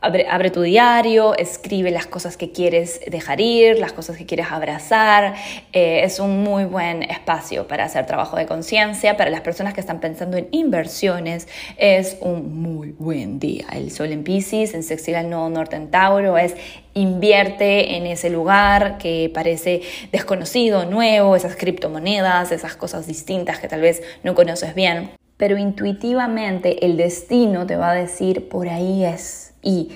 abre, 0.00 0.50
tu 0.50 0.62
diario, 0.62 1.36
escribe 1.36 1.90
las 1.90 2.06
cosas 2.06 2.36
que 2.36 2.52
quieres 2.52 3.00
dejar 3.08 3.40
ir, 3.40 3.78
las 3.78 3.92
cosas 3.92 4.16
que 4.16 4.26
quieres 4.26 4.50
abrazar. 4.50 5.34
Eh, 5.72 6.00
es 6.04 6.20
un 6.20 6.42
muy 6.42 6.64
buen 6.64 7.02
espacio 7.02 7.66
para 7.68 7.84
hacer 7.84 8.06
trabajo 8.06 8.36
de 8.36 8.46
conciencia. 8.46 9.16
Para 9.16 9.30
las 9.30 9.42
personas 9.42 9.74
que 9.74 9.80
están 9.80 10.00
pensando 10.00 10.36
en 10.36 10.48
inversiones, 10.50 11.48
es 11.76 12.16
un 12.20 12.62
muy 12.62 12.92
buen 12.92 13.38
día. 13.38 13.66
El 13.72 13.90
sol 13.90 14.12
en 14.12 14.24
Pisces, 14.24 14.74
en 14.74 14.82
sextil 14.82 15.16
al 15.16 15.30
nodo 15.30 15.50
norte 15.50 15.76
en 15.76 15.90
Tauro, 15.90 16.38
es 16.38 16.54
invierte 16.94 17.96
en 17.96 18.06
ese 18.06 18.30
lugar 18.30 18.98
que 18.98 19.30
parece 19.32 19.82
desconocido, 20.10 20.84
nuevo, 20.84 21.36
esas 21.36 21.54
criptomonedas, 21.54 22.50
esas 22.50 22.74
cosas 22.74 23.06
distintas 23.06 23.60
que 23.60 23.68
tal 23.68 23.82
vez 23.82 24.02
no 24.24 24.34
conoces 24.34 24.74
bien 24.74 25.10
pero 25.38 25.56
intuitivamente 25.56 26.84
el 26.84 26.98
destino 26.98 27.66
te 27.66 27.76
va 27.76 27.92
a 27.92 27.94
decir 27.94 28.50
por 28.50 28.68
ahí 28.68 29.04
es. 29.04 29.54
Y 29.62 29.92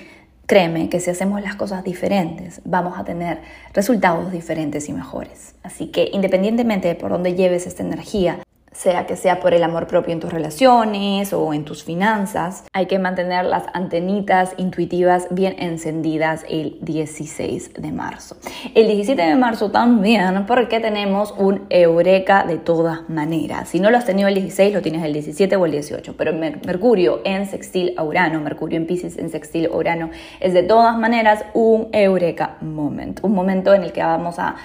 créeme 0.47 0.89
que 0.89 0.99
si 0.99 1.11
hacemos 1.11 1.41
las 1.41 1.55
cosas 1.55 1.83
diferentes, 1.83 2.61
vamos 2.65 2.97
a 2.97 3.03
tener 3.03 3.41
resultados 3.73 4.31
diferentes 4.31 4.89
y 4.89 4.93
mejores. 4.93 5.53
Así 5.61 5.87
que 5.87 6.09
independientemente 6.11 6.87
de 6.87 6.95
por 6.95 7.11
dónde 7.11 7.35
lleves 7.35 7.67
esta 7.67 7.83
energía, 7.83 8.39
sea 8.73 9.05
que 9.05 9.15
sea 9.15 9.39
por 9.39 9.53
el 9.53 9.63
amor 9.63 9.87
propio 9.87 10.13
en 10.13 10.19
tus 10.19 10.31
relaciones 10.31 11.33
o 11.33 11.53
en 11.53 11.65
tus 11.65 11.83
finanzas, 11.83 12.65
hay 12.73 12.87
que 12.87 12.99
mantener 12.99 13.45
las 13.45 13.63
antenitas 13.73 14.53
intuitivas 14.57 15.27
bien 15.29 15.55
encendidas 15.59 16.45
el 16.49 16.77
16 16.81 17.73
de 17.75 17.91
marzo. 17.91 18.37
El 18.75 18.87
17 18.87 19.21
de 19.21 19.35
marzo 19.35 19.71
también 19.71 20.45
porque 20.45 20.79
tenemos 20.79 21.33
un 21.37 21.65
eureka 21.69 22.45
de 22.45 22.57
todas 22.57 23.09
maneras. 23.09 23.69
Si 23.69 23.79
no 23.79 23.89
lo 23.89 23.97
has 23.97 24.05
tenido 24.05 24.27
el 24.27 24.35
16, 24.35 24.73
lo 24.73 24.81
tienes 24.81 25.03
el 25.03 25.13
17 25.13 25.55
o 25.55 25.65
el 25.65 25.71
18, 25.71 26.15
pero 26.17 26.33
Mercurio 26.33 27.21
en 27.23 27.45
sextil 27.45 27.93
a 27.97 28.03
Urano, 28.03 28.39
Mercurio 28.39 28.77
en 28.77 28.87
Pisces 28.87 29.17
en 29.17 29.29
sextil 29.29 29.67
a 29.71 29.75
Urano, 29.75 30.09
es 30.39 30.53
de 30.53 30.63
todas 30.63 30.97
maneras 30.97 31.45
un 31.53 31.89
eureka 31.91 32.57
moment, 32.61 33.19
un 33.23 33.33
momento 33.33 33.73
en 33.73 33.83
el 33.83 33.91
que 33.91 34.01
vamos 34.01 34.39
a 34.39 34.55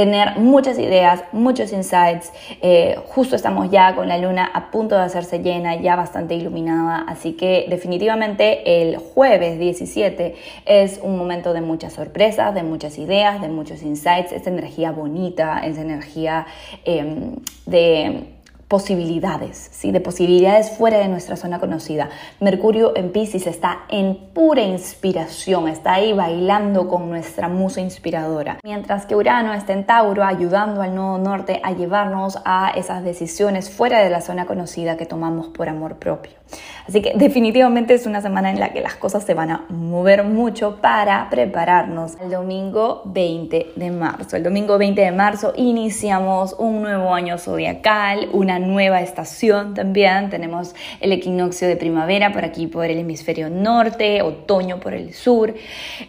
tener 0.00 0.38
muchas 0.38 0.78
ideas, 0.78 1.24
muchos 1.30 1.74
insights. 1.74 2.32
Eh, 2.62 2.98
justo 3.08 3.36
estamos 3.36 3.70
ya 3.70 3.94
con 3.94 4.08
la 4.08 4.16
luna 4.16 4.50
a 4.50 4.70
punto 4.70 4.96
de 4.96 5.02
hacerse 5.02 5.40
llena, 5.40 5.76
ya 5.76 5.94
bastante 5.94 6.34
iluminada, 6.34 7.04
así 7.06 7.34
que 7.34 7.66
definitivamente 7.68 8.80
el 8.80 8.96
jueves 8.96 9.58
17 9.58 10.34
es 10.64 11.00
un 11.02 11.18
momento 11.18 11.52
de 11.52 11.60
muchas 11.60 11.92
sorpresas, 11.92 12.54
de 12.54 12.62
muchas 12.62 12.96
ideas, 12.96 13.42
de 13.42 13.50
muchos 13.50 13.82
insights, 13.82 14.32
esa 14.32 14.48
energía 14.48 14.90
bonita, 14.90 15.60
esa 15.66 15.82
energía 15.82 16.46
em, 16.86 17.36
de 17.66 18.39
posibilidades, 18.70 19.68
¿sí? 19.72 19.90
de 19.90 20.00
posibilidades 20.00 20.70
fuera 20.70 20.98
de 20.98 21.08
nuestra 21.08 21.34
zona 21.34 21.58
conocida. 21.58 22.08
Mercurio 22.38 22.96
en 22.96 23.10
Pisces 23.10 23.48
está 23.48 23.80
en 23.88 24.14
pura 24.32 24.62
inspiración, 24.62 25.66
está 25.66 25.94
ahí 25.94 26.12
bailando 26.12 26.86
con 26.86 27.10
nuestra 27.10 27.48
musa 27.48 27.80
inspiradora, 27.80 28.60
mientras 28.62 29.06
que 29.06 29.16
Urano 29.16 29.52
está 29.54 29.72
en 29.72 29.86
Tauro 29.86 30.22
ayudando 30.22 30.82
al 30.82 30.94
nodo 30.94 31.18
norte 31.18 31.60
a 31.64 31.72
llevarnos 31.72 32.38
a 32.44 32.70
esas 32.76 33.02
decisiones 33.02 33.70
fuera 33.70 33.98
de 34.04 34.10
la 34.10 34.20
zona 34.20 34.46
conocida 34.46 34.96
que 34.96 35.04
tomamos 35.04 35.48
por 35.48 35.68
amor 35.68 35.96
propio. 35.96 36.38
Así 36.86 37.02
que 37.02 37.12
definitivamente 37.14 37.94
es 37.94 38.06
una 38.06 38.20
semana 38.20 38.50
en 38.50 38.58
la 38.58 38.72
que 38.72 38.80
las 38.80 38.94
cosas 38.94 39.24
se 39.24 39.34
van 39.34 39.50
a 39.50 39.64
mover 39.68 40.24
mucho 40.24 40.78
para 40.80 41.28
prepararnos 41.30 42.16
al 42.20 42.30
domingo 42.30 43.02
20 43.06 43.72
de 43.76 43.90
marzo. 43.90 44.36
El 44.36 44.42
domingo 44.42 44.78
20 44.78 45.00
de 45.00 45.12
marzo 45.12 45.52
iniciamos 45.56 46.54
un 46.58 46.82
nuevo 46.82 47.14
año 47.14 47.38
zodiacal, 47.38 48.28
una 48.32 48.59
nueva 48.60 49.00
estación 49.00 49.74
también. 49.74 50.30
Tenemos 50.30 50.74
el 51.00 51.12
equinoccio 51.12 51.66
de 51.66 51.76
primavera 51.76 52.32
por 52.32 52.44
aquí 52.44 52.66
por 52.66 52.86
el 52.86 52.98
hemisferio 52.98 53.50
norte, 53.50 54.22
otoño 54.22 54.80
por 54.80 54.94
el 54.94 55.12
sur. 55.14 55.54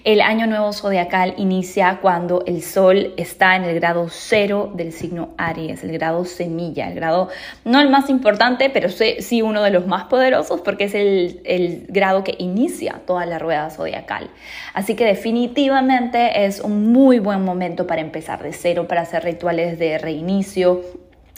El 0.03 0.21
año 0.21 0.47
nuevo 0.47 0.73
zodiacal 0.73 1.33
inicia 1.37 1.99
cuando 2.01 2.43
el 2.45 2.61
sol 2.61 3.13
está 3.17 3.55
en 3.55 3.63
el 3.63 3.75
grado 3.75 4.07
cero 4.09 4.71
del 4.73 4.93
signo 4.93 5.29
Aries, 5.37 5.83
el 5.83 5.91
grado 5.91 6.25
semilla, 6.25 6.87
el 6.87 6.95
grado 6.95 7.29
no 7.65 7.79
el 7.79 7.89
más 7.89 8.09
importante, 8.09 8.69
pero 8.69 8.89
sí 8.89 9.41
uno 9.41 9.63
de 9.63 9.71
los 9.71 9.87
más 9.87 10.05
poderosos 10.05 10.61
porque 10.61 10.85
es 10.85 10.93
el, 10.93 11.41
el 11.45 11.85
grado 11.89 12.23
que 12.23 12.35
inicia 12.37 13.01
toda 13.05 13.25
la 13.25 13.39
rueda 13.39 13.69
zodiacal. 13.69 14.29
Así 14.73 14.95
que 14.95 15.05
definitivamente 15.05 16.45
es 16.45 16.59
un 16.59 16.91
muy 16.91 17.19
buen 17.19 17.43
momento 17.43 17.87
para 17.87 18.01
empezar 18.01 18.43
de 18.43 18.53
cero, 18.53 18.87
para 18.87 19.01
hacer 19.01 19.23
rituales 19.23 19.79
de 19.79 19.97
reinicio 19.97 20.81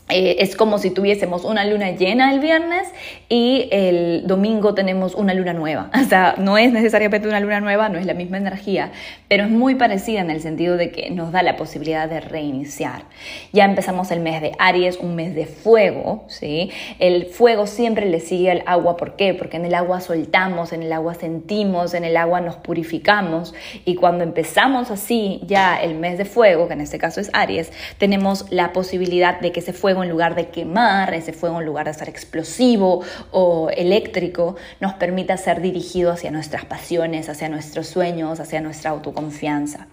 eh, 0.09 0.35
es 0.39 0.57
como 0.57 0.79
si 0.79 0.89
tuviésemos 0.89 1.45
una 1.45 1.65
luna 1.65 1.91
llena 1.91 2.33
el 2.33 2.41
viernes 2.41 2.89
y 3.29 3.69
el 3.71 4.27
domingo 4.27 4.73
tenemos 4.73 5.15
una 5.15 5.33
luna 5.33 5.53
nueva. 5.53 5.89
O 6.03 6.15
sea, 6.15 6.35
no 6.37 6.57
es 6.57 6.71
necesariamente 6.73 7.27
una 7.29 7.39
luna 7.39 7.61
nueva, 7.61 7.87
no 7.87 7.97
es 7.97 8.05
la 8.05 8.13
misma 8.13 8.37
energía, 8.37 8.91
pero 9.29 9.45
es 9.45 9.49
muy 9.49 9.75
parecida 9.75 10.19
en 10.19 10.29
el 10.29 10.41
sentido 10.41 10.75
de 10.75 10.91
que 10.91 11.09
nos 11.09 11.31
da 11.31 11.41
la 11.41 11.55
posibilidad 11.55 12.09
de 12.09 12.19
reiniciar. 12.19 13.05
Ya 13.53 13.63
empezamos 13.63 14.11
el 14.11 14.19
mes 14.19 14.41
de 14.41 14.51
Aries, 14.59 14.97
un 14.99 15.15
mes 15.15 15.33
de 15.33 15.45
fuego, 15.45 16.25
¿sí? 16.27 16.71
El 16.99 17.27
fuego 17.27 17.65
siempre 17.65 18.05
le 18.05 18.19
sigue 18.19 18.51
al 18.51 18.63
agua, 18.65 18.97
¿por 18.97 19.15
qué? 19.15 19.33
Porque 19.33 19.57
en 19.57 19.65
el 19.65 19.73
agua 19.73 20.01
soltamos, 20.01 20.73
en 20.73 20.83
el 20.83 20.91
agua 20.91 21.15
sentimos, 21.15 21.93
en 21.93 22.03
el 22.03 22.17
agua 22.17 22.41
nos 22.41 22.57
purificamos 22.57 23.55
y 23.85 23.95
cuando 23.95 24.25
empezamos 24.25 24.91
así 24.91 25.41
ya 25.47 25.77
el 25.77 25.95
mes 25.95 26.17
de 26.17 26.25
fuego, 26.25 26.67
que 26.67 26.73
en 26.73 26.81
este 26.81 26.99
caso 26.99 27.21
es 27.21 27.31
Aries, 27.33 27.71
tenemos 27.97 28.45
la 28.51 28.73
posibilidad 28.73 29.39
de 29.39 29.51
que 29.53 29.61
ese 29.61 29.73
fuego 29.73 29.92
en 30.01 30.09
lugar 30.09 30.33
de 30.33 30.47
quemar, 30.47 31.13
ese 31.13 31.33
fuego 31.33 31.59
en 31.59 31.65
lugar 31.65 31.85
de 31.85 31.93
ser 31.93 32.09
explosivo 32.09 33.03
o 33.31 33.69
eléctrico, 33.69 34.55
nos 34.79 34.93
permita 34.93 35.37
ser 35.37 35.61
dirigido 35.61 36.11
hacia 36.11 36.31
nuestras 36.31 36.65
pasiones, 36.65 37.29
hacia 37.29 37.49
nuestros 37.49 37.87
sueños, 37.87 38.39
hacia 38.39 38.61
nuestra 38.61 38.91
autoconfianza. 38.91 39.87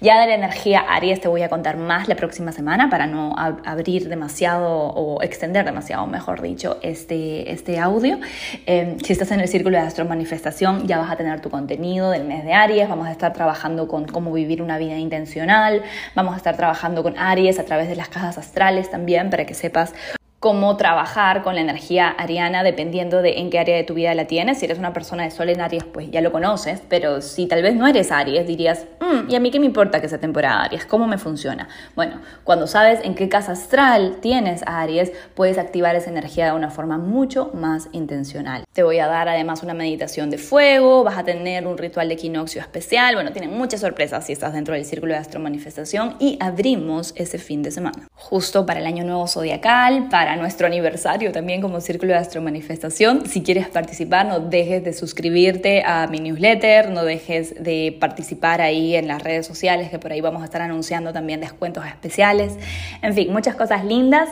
Ya 0.00 0.20
de 0.20 0.26
la 0.26 0.34
energía 0.34 0.80
Aries 0.80 1.20
te 1.20 1.28
voy 1.28 1.42
a 1.42 1.48
contar 1.48 1.76
más 1.76 2.08
la 2.08 2.16
próxima 2.16 2.52
semana 2.52 2.88
para 2.88 3.06
no 3.06 3.34
abrir 3.36 4.08
demasiado 4.08 4.68
o 4.68 5.22
extender 5.22 5.64
demasiado, 5.64 6.06
mejor 6.06 6.40
dicho, 6.40 6.78
este, 6.82 7.52
este 7.52 7.78
audio. 7.78 8.18
Em, 8.66 8.98
si 9.00 9.12
estás 9.12 9.30
en 9.32 9.40
el 9.40 9.48
círculo 9.48 9.76
de 9.76 9.84
Astro 9.84 10.04
Manifestación, 10.04 10.86
ya 10.86 10.98
vas 10.98 11.10
a 11.10 11.16
tener 11.16 11.40
tu 11.40 11.50
contenido 11.50 12.10
del 12.10 12.24
mes 12.24 12.44
de 12.44 12.52
Aries, 12.52 12.88
vamos 12.88 13.06
a 13.06 13.12
estar 13.12 13.32
trabajando 13.32 13.88
con 13.88 14.06
cómo 14.06 14.32
vivir 14.32 14.62
una 14.62 14.78
vida 14.78 14.96
intencional, 14.96 15.82
vamos 16.14 16.34
a 16.34 16.36
estar 16.36 16.56
trabajando 16.56 17.02
con 17.02 17.18
Aries 17.18 17.58
a 17.58 17.64
través 17.64 17.88
de 17.88 17.96
las 17.96 18.08
cajas 18.08 18.38
astrales 18.38 18.90
también 18.90 19.30
para 19.30 19.41
que 19.44 19.54
sepas 19.54 19.94
cómo 20.42 20.76
trabajar 20.76 21.44
con 21.44 21.54
la 21.54 21.60
energía 21.60 22.08
ariana 22.08 22.64
dependiendo 22.64 23.22
de 23.22 23.38
en 23.38 23.48
qué 23.48 23.60
área 23.60 23.76
de 23.76 23.84
tu 23.84 23.94
vida 23.94 24.12
la 24.16 24.24
tienes. 24.24 24.58
Si 24.58 24.64
eres 24.64 24.76
una 24.76 24.92
persona 24.92 25.22
de 25.22 25.30
Sol 25.30 25.48
en 25.50 25.60
Aries, 25.60 25.84
pues 25.84 26.10
ya 26.10 26.20
lo 26.20 26.32
conoces, 26.32 26.82
pero 26.88 27.22
si 27.22 27.46
tal 27.46 27.62
vez 27.62 27.76
no 27.76 27.86
eres 27.86 28.10
Aries, 28.10 28.44
dirías, 28.44 28.86
mm, 28.98 29.30
¿y 29.30 29.36
a 29.36 29.40
mí 29.40 29.52
qué 29.52 29.60
me 29.60 29.66
importa 29.66 30.00
que 30.00 30.08
sea 30.08 30.18
temporada 30.18 30.64
Aries? 30.64 30.84
¿Cómo 30.84 31.06
me 31.06 31.16
funciona? 31.16 31.68
Bueno, 31.94 32.20
cuando 32.42 32.66
sabes 32.66 32.98
en 33.04 33.14
qué 33.14 33.28
casa 33.28 33.52
astral 33.52 34.16
tienes 34.20 34.64
Aries, 34.66 35.12
puedes 35.36 35.58
activar 35.58 35.94
esa 35.94 36.10
energía 36.10 36.46
de 36.46 36.52
una 36.54 36.70
forma 36.70 36.98
mucho 36.98 37.52
más 37.54 37.88
intencional. 37.92 38.64
Te 38.72 38.82
voy 38.82 38.98
a 38.98 39.06
dar 39.06 39.28
además 39.28 39.62
una 39.62 39.74
meditación 39.74 40.28
de 40.28 40.38
fuego, 40.38 41.04
vas 41.04 41.18
a 41.18 41.22
tener 41.22 41.68
un 41.68 41.78
ritual 41.78 42.08
de 42.08 42.14
equinoccio 42.14 42.60
especial, 42.60 43.14
bueno, 43.14 43.30
tienen 43.30 43.56
muchas 43.56 43.80
sorpresas 43.80 44.26
si 44.26 44.32
estás 44.32 44.54
dentro 44.54 44.74
del 44.74 44.84
círculo 44.86 45.12
de 45.12 45.20
astro 45.20 45.38
manifestación 45.38 46.16
y 46.18 46.36
abrimos 46.40 47.14
ese 47.14 47.38
fin 47.38 47.62
de 47.62 47.70
semana. 47.70 48.08
Justo 48.16 48.66
para 48.66 48.80
el 48.80 48.86
año 48.86 49.04
nuevo 49.04 49.28
zodiacal, 49.28 50.08
para 50.08 50.31
nuestro 50.36 50.66
aniversario 50.66 51.32
también 51.32 51.60
como 51.60 51.80
Círculo 51.80 52.12
de 52.12 52.18
Astro 52.18 52.42
Manifestación. 52.42 53.26
Si 53.26 53.42
quieres 53.42 53.68
participar, 53.68 54.26
no 54.26 54.40
dejes 54.40 54.84
de 54.84 54.92
suscribirte 54.92 55.82
a 55.84 56.06
mi 56.06 56.20
newsletter, 56.20 56.90
no 56.90 57.04
dejes 57.04 57.62
de 57.62 57.96
participar 58.00 58.60
ahí 58.60 58.94
en 58.94 59.08
las 59.08 59.22
redes 59.22 59.46
sociales, 59.46 59.90
que 59.90 59.98
por 59.98 60.12
ahí 60.12 60.20
vamos 60.20 60.42
a 60.42 60.44
estar 60.44 60.62
anunciando 60.62 61.12
también 61.12 61.40
descuentos 61.40 61.86
especiales. 61.86 62.56
En 63.02 63.14
fin, 63.14 63.32
muchas 63.32 63.54
cosas 63.54 63.84
lindas 63.84 64.28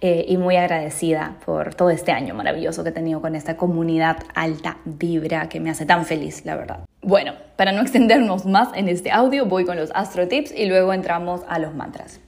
eh, 0.00 0.24
y 0.28 0.36
muy 0.36 0.56
agradecida 0.56 1.36
por 1.44 1.74
todo 1.74 1.90
este 1.90 2.12
año 2.12 2.34
maravilloso 2.34 2.82
que 2.82 2.90
he 2.90 2.92
tenido 2.92 3.20
con 3.20 3.34
esta 3.34 3.56
comunidad 3.56 4.18
alta 4.34 4.78
vibra 4.84 5.48
que 5.48 5.60
me 5.60 5.70
hace 5.70 5.86
tan 5.86 6.04
feliz, 6.04 6.44
la 6.44 6.56
verdad. 6.56 6.80
Bueno, 7.02 7.32
para 7.56 7.72
no 7.72 7.80
extendernos 7.82 8.44
más 8.46 8.68
en 8.74 8.88
este 8.88 9.10
audio, 9.10 9.46
voy 9.46 9.64
con 9.64 9.76
los 9.76 9.90
astro 9.94 10.28
tips 10.28 10.52
y 10.56 10.66
luego 10.66 10.92
entramos 10.92 11.42
a 11.48 11.58
los 11.58 11.74
mantras. 11.74 12.20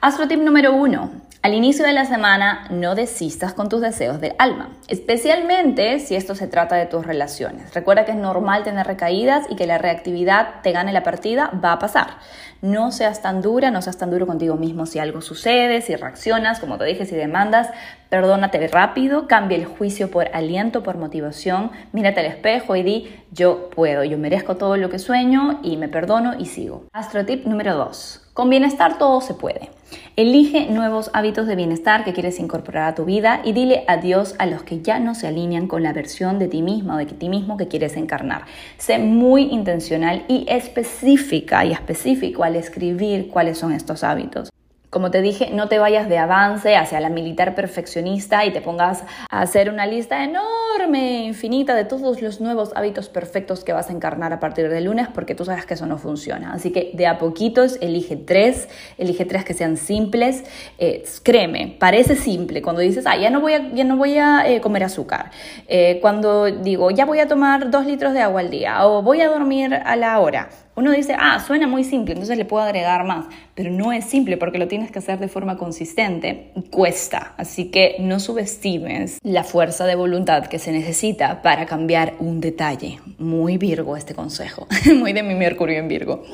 Astro 0.00 0.26
tip 0.26 0.40
número 0.40 0.72
uno. 0.74 1.10
Al 1.42 1.54
inicio 1.54 1.84
de 1.84 1.92
la 1.92 2.04
semana 2.04 2.68
no 2.70 2.94
desistas 2.94 3.52
con 3.52 3.68
tus 3.68 3.80
deseos 3.80 4.20
del 4.20 4.36
alma, 4.38 4.68
especialmente 4.86 5.98
si 5.98 6.14
esto 6.14 6.36
se 6.36 6.46
trata 6.46 6.76
de 6.76 6.86
tus 6.86 7.04
relaciones. 7.04 7.74
Recuerda 7.74 8.04
que 8.04 8.12
es 8.12 8.16
normal 8.16 8.62
tener 8.62 8.86
recaídas 8.86 9.46
y 9.50 9.56
que 9.56 9.66
la 9.66 9.76
reactividad 9.76 10.60
te 10.62 10.70
gane 10.70 10.92
la 10.92 11.02
partida, 11.02 11.50
va 11.52 11.72
a 11.72 11.78
pasar. 11.80 12.18
No 12.62 12.92
seas 12.92 13.22
tan 13.22 13.42
dura, 13.42 13.72
no 13.72 13.82
seas 13.82 13.98
tan 13.98 14.12
duro 14.12 14.24
contigo 14.24 14.54
mismo 14.54 14.86
si 14.86 15.00
algo 15.00 15.20
sucede, 15.20 15.80
si 15.80 15.96
reaccionas, 15.96 16.60
como 16.60 16.78
te 16.78 16.84
dije, 16.84 17.04
si 17.06 17.16
demandas, 17.16 17.68
perdónate 18.08 18.68
rápido, 18.68 19.26
cambia 19.26 19.58
el 19.58 19.64
juicio 19.64 20.12
por 20.12 20.28
aliento, 20.32 20.84
por 20.84 20.96
motivación, 20.96 21.72
mírate 21.90 22.20
al 22.20 22.26
espejo 22.26 22.76
y 22.76 22.84
di, 22.84 23.16
yo 23.32 23.68
puedo, 23.70 24.04
yo 24.04 24.16
merezco 24.16 24.58
todo 24.58 24.76
lo 24.76 24.90
que 24.90 25.00
sueño 25.00 25.58
y 25.64 25.76
me 25.76 25.88
perdono 25.88 26.38
y 26.38 26.46
sigo. 26.46 26.84
Astro 26.92 27.26
tip 27.26 27.46
número 27.46 27.74
2. 27.74 28.28
Con 28.32 28.48
bienestar 28.48 28.96
todo 28.96 29.20
se 29.20 29.34
puede. 29.34 29.68
Elige 30.16 30.66
nuevos 30.70 31.10
hábitos 31.12 31.46
de 31.46 31.54
bienestar 31.54 32.02
que 32.02 32.14
quieres 32.14 32.38
incorporar 32.38 32.88
a 32.88 32.94
tu 32.94 33.04
vida 33.04 33.42
y 33.44 33.52
dile 33.52 33.84
adiós 33.88 34.34
a 34.38 34.46
los 34.46 34.62
que 34.62 34.80
ya 34.80 34.98
no 34.98 35.14
se 35.14 35.26
alinean 35.26 35.66
con 35.66 35.82
la 35.82 35.92
versión 35.92 36.38
de 36.38 36.48
ti 36.48 36.62
misma 36.62 36.94
o 36.94 36.98
de 36.98 37.04
ti 37.04 37.28
mismo 37.28 37.58
que 37.58 37.68
quieres 37.68 37.94
encarnar. 37.94 38.46
Sé 38.78 38.98
muy 38.98 39.42
intencional 39.42 40.24
y 40.28 40.46
específica 40.48 41.66
y 41.66 41.72
específico 41.72 42.42
al 42.42 42.51
escribir 42.56 43.28
cuáles 43.28 43.58
son 43.58 43.72
estos 43.72 44.04
hábitos. 44.04 44.50
Como 44.92 45.10
te 45.10 45.22
dije, 45.22 45.48
no 45.50 45.68
te 45.68 45.78
vayas 45.78 46.06
de 46.10 46.18
avance 46.18 46.76
hacia 46.76 47.00
la 47.00 47.08
militar 47.08 47.54
perfeccionista 47.54 48.44
y 48.44 48.52
te 48.52 48.60
pongas 48.60 49.04
a 49.30 49.40
hacer 49.40 49.70
una 49.70 49.86
lista 49.86 50.22
enorme, 50.22 51.24
infinita 51.24 51.74
de 51.74 51.86
todos 51.86 52.20
los 52.20 52.42
nuevos 52.42 52.72
hábitos 52.76 53.08
perfectos 53.08 53.64
que 53.64 53.72
vas 53.72 53.88
a 53.88 53.94
encarnar 53.94 54.34
a 54.34 54.38
partir 54.38 54.68
del 54.68 54.84
lunes, 54.84 55.08
porque 55.14 55.34
tú 55.34 55.46
sabes 55.46 55.64
que 55.64 55.72
eso 55.72 55.86
no 55.86 55.96
funciona. 55.96 56.52
Así 56.52 56.72
que 56.72 56.90
de 56.92 57.06
a 57.06 57.16
poquitos 57.16 57.78
elige 57.80 58.16
tres, 58.16 58.68
elige 58.98 59.24
tres 59.24 59.46
que 59.46 59.54
sean 59.54 59.78
simples. 59.78 60.44
Eh, 60.76 61.04
créeme, 61.22 61.74
parece 61.80 62.14
simple 62.14 62.60
cuando 62.60 62.82
dices, 62.82 63.06
ah, 63.06 63.16
ya 63.16 63.30
no 63.30 63.40
voy 63.40 63.54
a, 63.54 63.72
ya 63.72 63.84
no 63.84 63.96
voy 63.96 64.18
a 64.18 64.46
eh, 64.46 64.60
comer 64.60 64.84
azúcar. 64.84 65.30
Eh, 65.68 66.00
cuando 66.02 66.44
digo, 66.44 66.90
ya 66.90 67.06
voy 67.06 67.20
a 67.20 67.26
tomar 67.26 67.70
dos 67.70 67.86
litros 67.86 68.12
de 68.12 68.20
agua 68.20 68.42
al 68.42 68.50
día 68.50 68.86
o 68.86 69.00
voy 69.00 69.22
a 69.22 69.28
dormir 69.30 69.72
a 69.72 69.96
la 69.96 70.20
hora 70.20 70.50
uno 70.74 70.90
dice, 70.92 71.14
ah, 71.18 71.38
suena 71.38 71.66
muy 71.66 71.84
simple, 71.84 72.14
entonces 72.14 72.38
le 72.38 72.46
puedo 72.46 72.62
agregar 72.62 73.04
más, 73.04 73.26
pero 73.54 73.70
no 73.70 73.92
es 73.92 74.04
simple 74.04 74.36
porque 74.36 74.58
lo 74.58 74.68
tienes 74.68 74.90
que 74.90 74.98
hacer 74.98 75.18
de 75.18 75.28
forma 75.28 75.56
consistente 75.56 76.50
cuesta. 76.70 77.34
Así 77.36 77.66
que 77.66 77.96
no 77.98 78.20
subestimes 78.20 79.18
la 79.22 79.44
fuerza 79.44 79.86
de 79.86 79.94
voluntad 79.94 80.46
que 80.46 80.58
se 80.58 80.72
necesita 80.72 81.42
para 81.42 81.66
cambiar 81.66 82.14
un 82.18 82.40
detalle. 82.40 82.98
Muy 83.18 83.58
Virgo 83.58 83.96
este 83.96 84.14
consejo, 84.14 84.66
muy 84.96 85.12
de 85.12 85.22
mi 85.22 85.34
Mercurio 85.34 85.78
en 85.78 85.88
Virgo. 85.88 86.24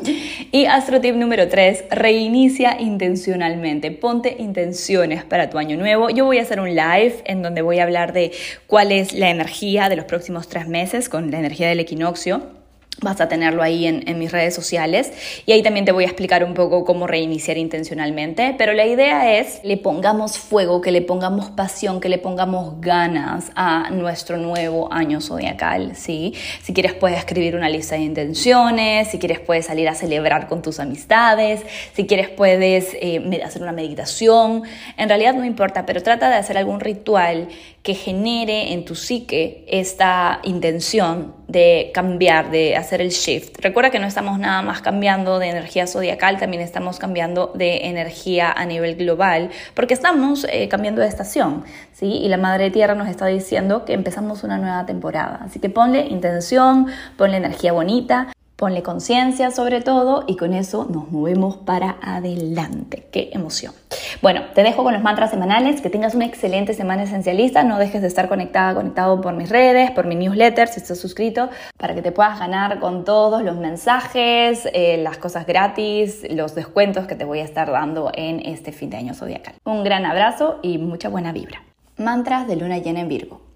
Y 0.53 0.67
astro 0.67 1.01
tip 1.01 1.15
número 1.15 1.49
3, 1.49 1.85
reinicia 1.91 2.81
intencionalmente. 2.81 3.91
Ponte 3.91 4.37
intenciones 4.39 5.25
para 5.25 5.51
tu 5.51 5.59
año 5.59 5.77
nuevo. 5.77 6.11
Yo 6.11 6.25
voy 6.25 6.39
a 6.39 6.43
hacer 6.43 6.61
un 6.61 6.75
live 6.75 7.17
en 7.25 7.43
donde 7.43 7.63
voy 7.63 7.79
a 7.81 7.85
hablar 7.85 8.13
de 8.13 8.33
cuál 8.67 8.93
es 8.93 9.13
la 9.13 9.31
energía 9.31 9.89
de 9.89 9.97
los 9.97 10.05
próximos 10.05 10.49
tres 10.49 10.69
meses 10.69 11.09
con 11.09 11.31
la 11.31 11.39
energía 11.39 11.69
del 11.69 11.81
equinoccio 11.81 12.58
Vas 13.01 13.21
a 13.21 13.29
tenerlo 13.29 13.63
ahí 13.63 13.87
en, 13.87 14.19
mis 14.19 14.33
redes 14.33 14.55
sociales. 14.55 15.13
Y 15.47 15.53
ahí 15.53 15.63
también 15.63 15.85
te 15.85 15.93
voy 15.93 16.05
a 16.05 16.07
explicar 16.09 16.43
un 16.43 16.55
poco 16.55 16.85
cómo 16.85 17.07
reiniciar 17.07 17.57
intencionalmente, 17.57 18.57
pero 18.59 18.73
la 18.73 18.87
idea 18.87 19.39
es 19.39 19.61
le 19.63 19.77
pongamos 19.77 20.39
fuego, 20.39 20.81
que 20.81 20.91
le 20.91 21.01
pongamos 21.01 21.51
pasión, 21.51 22.01
que 22.01 22.09
le 22.09 22.19
pongamos 22.19 22.81
ganas 22.81 23.53
a 23.55 23.91
nuestro 23.91 24.37
nuevo 24.37 24.93
año 24.93 25.21
zodiacal, 25.21 25.95
¿sí? 25.95 26.35
Si 26.63 26.75
quieres 26.75 26.95
puedes 26.95 27.19
escribir 27.19 27.55
una 27.55 27.69
lista 27.69 27.95
de 27.95 28.03
intenciones, 28.03 29.09
si 29.09 29.19
quieres 29.21 29.39
puedes 29.39 29.67
salir 29.67 29.89
a 29.89 29.95
celebrar 29.95 30.49
con 30.49 30.61
tus 30.61 30.81
amistades, 30.81 31.63
si 31.93 32.07
quieres 32.07 32.29
puedes 32.29 32.97
eh, 33.01 33.41
hacer 33.45 33.63
una 33.63 33.73
meditación, 33.73 34.65
en 34.97 35.09
realidad 35.09 35.35
no 35.35 35.45
importa, 35.45 35.87
pero 35.87 36.03
trata 36.03 36.29
de 36.31 36.37
hacer 36.37 36.59
algún 36.59 36.81
ritual 36.81 37.49
que 37.83 37.95
genere 37.95 38.73
en 38.73 38.85
tu 38.85 38.95
psique 38.95 39.65
esta 39.69 40.41
intención 40.43 41.35
de 41.47 41.91
cambiar, 41.95 42.51
de 42.51 42.77
hacer 42.89 43.03
el 43.03 43.11
shift. 43.11 43.59
Recuerda 43.61 43.91
que 43.91 43.99
no 43.99 44.07
estamos 44.07 44.39
nada 44.39 44.63
más 44.63 44.81
cambiando 44.81 45.39
de 45.39 45.49
energía 45.49 45.87
zodiacal, 45.87 46.39
también 46.39 46.63
estamos 46.63 46.99
cambiando 46.99 47.53
de 47.55 47.87
energía 47.87 48.51
a 48.51 48.65
nivel 48.65 48.97
global, 48.97 49.51
porque 49.75 49.93
estamos 49.93 50.47
eh, 50.51 50.69
cambiando 50.69 51.03
de 51.03 51.09
estación, 51.09 51.65
¿sí? 51.93 52.07
Y 52.07 52.29
la 52.29 52.39
Madre 52.39 52.71
Tierra 52.71 52.95
nos 52.95 53.09
está 53.09 53.27
diciendo 53.27 53.85
que 53.85 53.93
empezamos 53.93 54.43
una 54.43 54.57
nueva 54.57 54.87
temporada. 54.87 55.41
Así 55.45 55.61
que 55.61 55.69
ponle 55.69 56.07
intención, 56.07 56.87
ponle 57.19 57.37
energía 57.37 57.73
bonita, 57.73 58.29
Ponle 58.59 58.83
conciencia 58.83 59.53
sobre 59.53 59.81
todo 59.83 60.25
y 60.27 60.35
con 60.35 60.53
eso 60.53 60.89
nos 60.91 61.13
movemos 61.13 61.59
para 61.59 61.97
adelante. 62.03 63.07
¡Qué 63.13 63.31
emoción! 63.33 63.73
Bueno, 64.21 64.41
te 64.53 64.65
dejo 64.65 64.83
con 64.83 64.93
los 64.93 65.01
mantras 65.01 65.31
semanales. 65.31 65.81
Que 65.81 65.91
tengas 65.91 66.17
una 66.17 66.27
excelente 66.27 66.75
semana 66.75 67.05
esencialista. 67.05 67.63
No 67.63 67.79
dejes 67.79 68.03
de 68.03 68.09
estar 68.09 68.29
conectada, 68.29 68.75
conectado 68.75 69.21
por 69.21 69.35
mis 69.35 69.49
redes, 69.49 69.93
por 69.93 70.07
mi 70.07 70.17
newsletter, 70.17 70.67
si 70.67 70.81
estás 70.81 70.99
suscrito, 70.99 71.51
para 71.77 71.95
que 71.95 72.03
te 72.03 72.11
puedas 72.11 72.41
ganar 72.41 72.81
con 72.81 73.05
todos 73.05 73.45
los 73.45 73.55
mensajes, 73.55 74.69
eh, 74.73 74.97
las 74.97 75.19
cosas 75.19 75.47
gratis, 75.47 76.27
los 76.29 76.57
descuentos 76.57 77.07
que 77.07 77.15
te 77.15 77.25
voy 77.25 77.39
a 77.39 77.45
estar 77.45 77.71
dando 77.71 78.11
en 78.13 78.41
este 78.45 78.73
fin 78.73 78.91
de 78.91 78.97
año 78.97 79.15
zodiacal. 79.15 79.55
Un 79.67 79.85
gran 79.85 80.05
abrazo 80.05 80.59
y 80.63 80.79
mucha 80.79 81.09
buena 81.09 81.31
vibra. 81.31 81.63
Mantras 81.97 82.49
de 82.49 82.57
luna 82.57 82.79
llena 82.79 83.03
en 83.03 83.09
Virgo. 83.09 83.48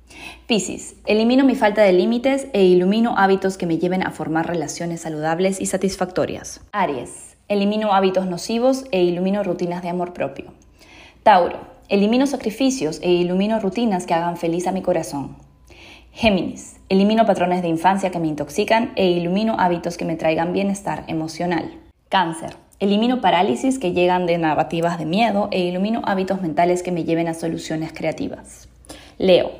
Piscis, 0.46 0.96
elimino 1.06 1.44
mi 1.44 1.54
falta 1.54 1.82
de 1.82 1.92
límites 1.92 2.46
e 2.52 2.64
ilumino 2.64 3.14
hábitos 3.16 3.56
que 3.56 3.66
me 3.66 3.78
lleven 3.78 4.02
a 4.02 4.10
formar 4.10 4.46
relaciones 4.46 5.02
saludables 5.02 5.60
y 5.60 5.66
satisfactorias. 5.66 6.60
Aries, 6.72 7.36
elimino 7.48 7.94
hábitos 7.94 8.26
nocivos 8.26 8.84
e 8.90 9.02
ilumino 9.02 9.42
rutinas 9.42 9.82
de 9.82 9.88
amor 9.88 10.12
propio. 10.12 10.52
Tauro, 11.22 11.60
elimino 11.88 12.26
sacrificios 12.26 12.98
e 13.02 13.12
ilumino 13.12 13.60
rutinas 13.60 14.06
que 14.06 14.14
hagan 14.14 14.36
feliz 14.36 14.66
a 14.66 14.72
mi 14.72 14.82
corazón. 14.82 15.36
Géminis, 16.12 16.76
elimino 16.88 17.24
patrones 17.24 17.62
de 17.62 17.68
infancia 17.68 18.10
que 18.10 18.18
me 18.18 18.28
intoxican 18.28 18.92
e 18.96 19.08
ilumino 19.08 19.56
hábitos 19.58 19.96
que 19.96 20.04
me 20.04 20.16
traigan 20.16 20.52
bienestar 20.52 21.04
emocional. 21.06 21.72
Cáncer, 22.08 22.56
elimino 22.80 23.20
parálisis 23.20 23.78
que 23.78 23.92
llegan 23.92 24.26
de 24.26 24.36
narrativas 24.36 24.98
de 24.98 25.06
miedo 25.06 25.48
e 25.52 25.60
ilumino 25.60 26.02
hábitos 26.04 26.42
mentales 26.42 26.82
que 26.82 26.92
me 26.92 27.04
lleven 27.04 27.28
a 27.28 27.34
soluciones 27.34 27.92
creativas. 27.92 28.68
Leo, 29.18 29.52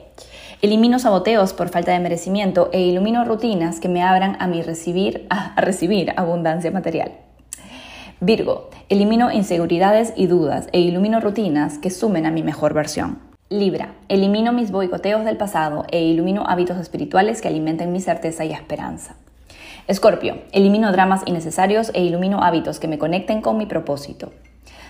Elimino 0.63 1.01
saboteos 1.01 1.55
por 1.55 1.71
falta 1.71 1.91
de 1.91 1.99
merecimiento 1.99 2.71
e 2.73 2.83
ilumino 2.83 3.25
rutinas 3.25 3.81
que 3.81 3.89
me 3.89 4.01
abran 4.01 4.37
a, 4.39 4.47
mi 4.47 4.63
recibir, 4.63 5.27
a 5.31 5.61
recibir 5.61 6.13
abundancia 6.17 6.71
material. 6.71 7.11
Virgo, 8.21 8.71
elimino 8.89 9.33
inseguridades 9.33 10.13
y 10.15 10.29
dudas 10.29 10.69
e 10.71 10.79
ilumino 10.79 11.19
rutinas 11.19 11.79
que 11.79 11.91
sumen 11.91 12.27
a 12.27 12.31
mi 12.31 12.45
mejor 12.45 12.75
versión. 12.75 13.19
Libra, 13.49 13.95
elimino 14.09 14.53
mis 14.53 14.71
boicoteos 14.71 15.25
del 15.25 15.37
pasado 15.37 15.85
e 15.91 16.01
ilumino 16.05 16.45
hábitos 16.47 16.79
espirituales 16.79 17.43
que 17.43 17.49
alimenten 17.49 17.91
mi 17.91 18.01
certeza 18.01 18.45
y 18.45 18.53
esperanza. 18.53 19.17
Escorpio, 19.89 20.43
elimino 20.53 20.93
dramas 20.93 21.23
innecesarios 21.27 21.91
e 21.93 22.05
ilumino 22.05 22.45
hábitos 22.45 22.79
que 22.79 22.87
me 22.87 22.99
conecten 22.99 23.43
con 23.43 23.59
mi 23.59 23.67
propósito. 23.67 24.31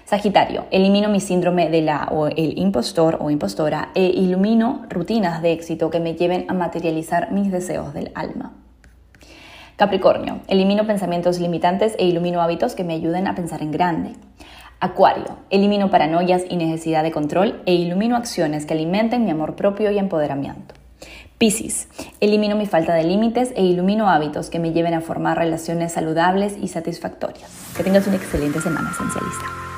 Sagitario, 0.05 0.67
elimino 0.71 1.09
mi 1.09 1.21
síndrome 1.21 1.71
de 1.71 1.81
la 1.81 2.09
o 2.11 2.27
el 2.27 2.59
impostor 2.59 3.19
o 3.21 3.31
impostora 3.31 3.91
e 3.95 4.05
ilumino 4.05 4.85
rutinas 4.91 5.43
de 5.43 5.53
éxito 5.53 5.91
que 5.91 6.01
me 6.01 6.15
lleven 6.15 6.45
a 6.49 6.55
materializar 6.55 7.33
mis 7.33 7.51
deseos 7.51 7.95
del 7.95 8.11
alma. 8.15 8.53
Capricornio, 9.77 10.41
elimino 10.49 10.87
pensamientos 10.87 11.41
limitantes 11.41 11.95
e 11.99 12.07
ilumino 12.07 12.43
hábitos 12.43 12.75
que 12.75 12.85
me 12.85 12.95
ayuden 12.95 13.27
a 13.27 13.35
pensar 13.35 13.63
en 13.63 13.71
grande. 13.71 14.13
Acuario, 14.81 15.39
elimino 15.51 15.91
paranoias 15.91 16.43
y 16.49 16.57
necesidad 16.57 17.03
de 17.05 17.13
control 17.13 17.63
e 17.67 17.75
ilumino 17.75 18.17
acciones 18.17 18.67
que 18.67 18.75
alimenten 18.75 19.25
mi 19.25 19.31
amor 19.31 19.55
propio 19.57 19.91
y 19.91 19.99
empoderamiento. 19.99 20.75
Piscis, 21.39 21.89
elimino 22.21 22.55
mi 22.55 22.67
falta 22.67 22.95
de 22.95 23.05
límites 23.05 23.53
e 23.57 23.65
ilumino 23.65 24.09
hábitos 24.09 24.51
que 24.51 24.59
me 24.59 24.73
lleven 24.73 24.95
a 24.95 25.01
formar 25.01 25.39
relaciones 25.39 25.93
saludables 25.93 26.57
y 26.61 26.69
satisfactorias. 26.69 27.51
Que 27.77 27.83
tengas 27.83 28.07
una 28.07 28.17
excelente 28.17 28.61
semana 28.61 28.91
esencialista. 28.93 29.72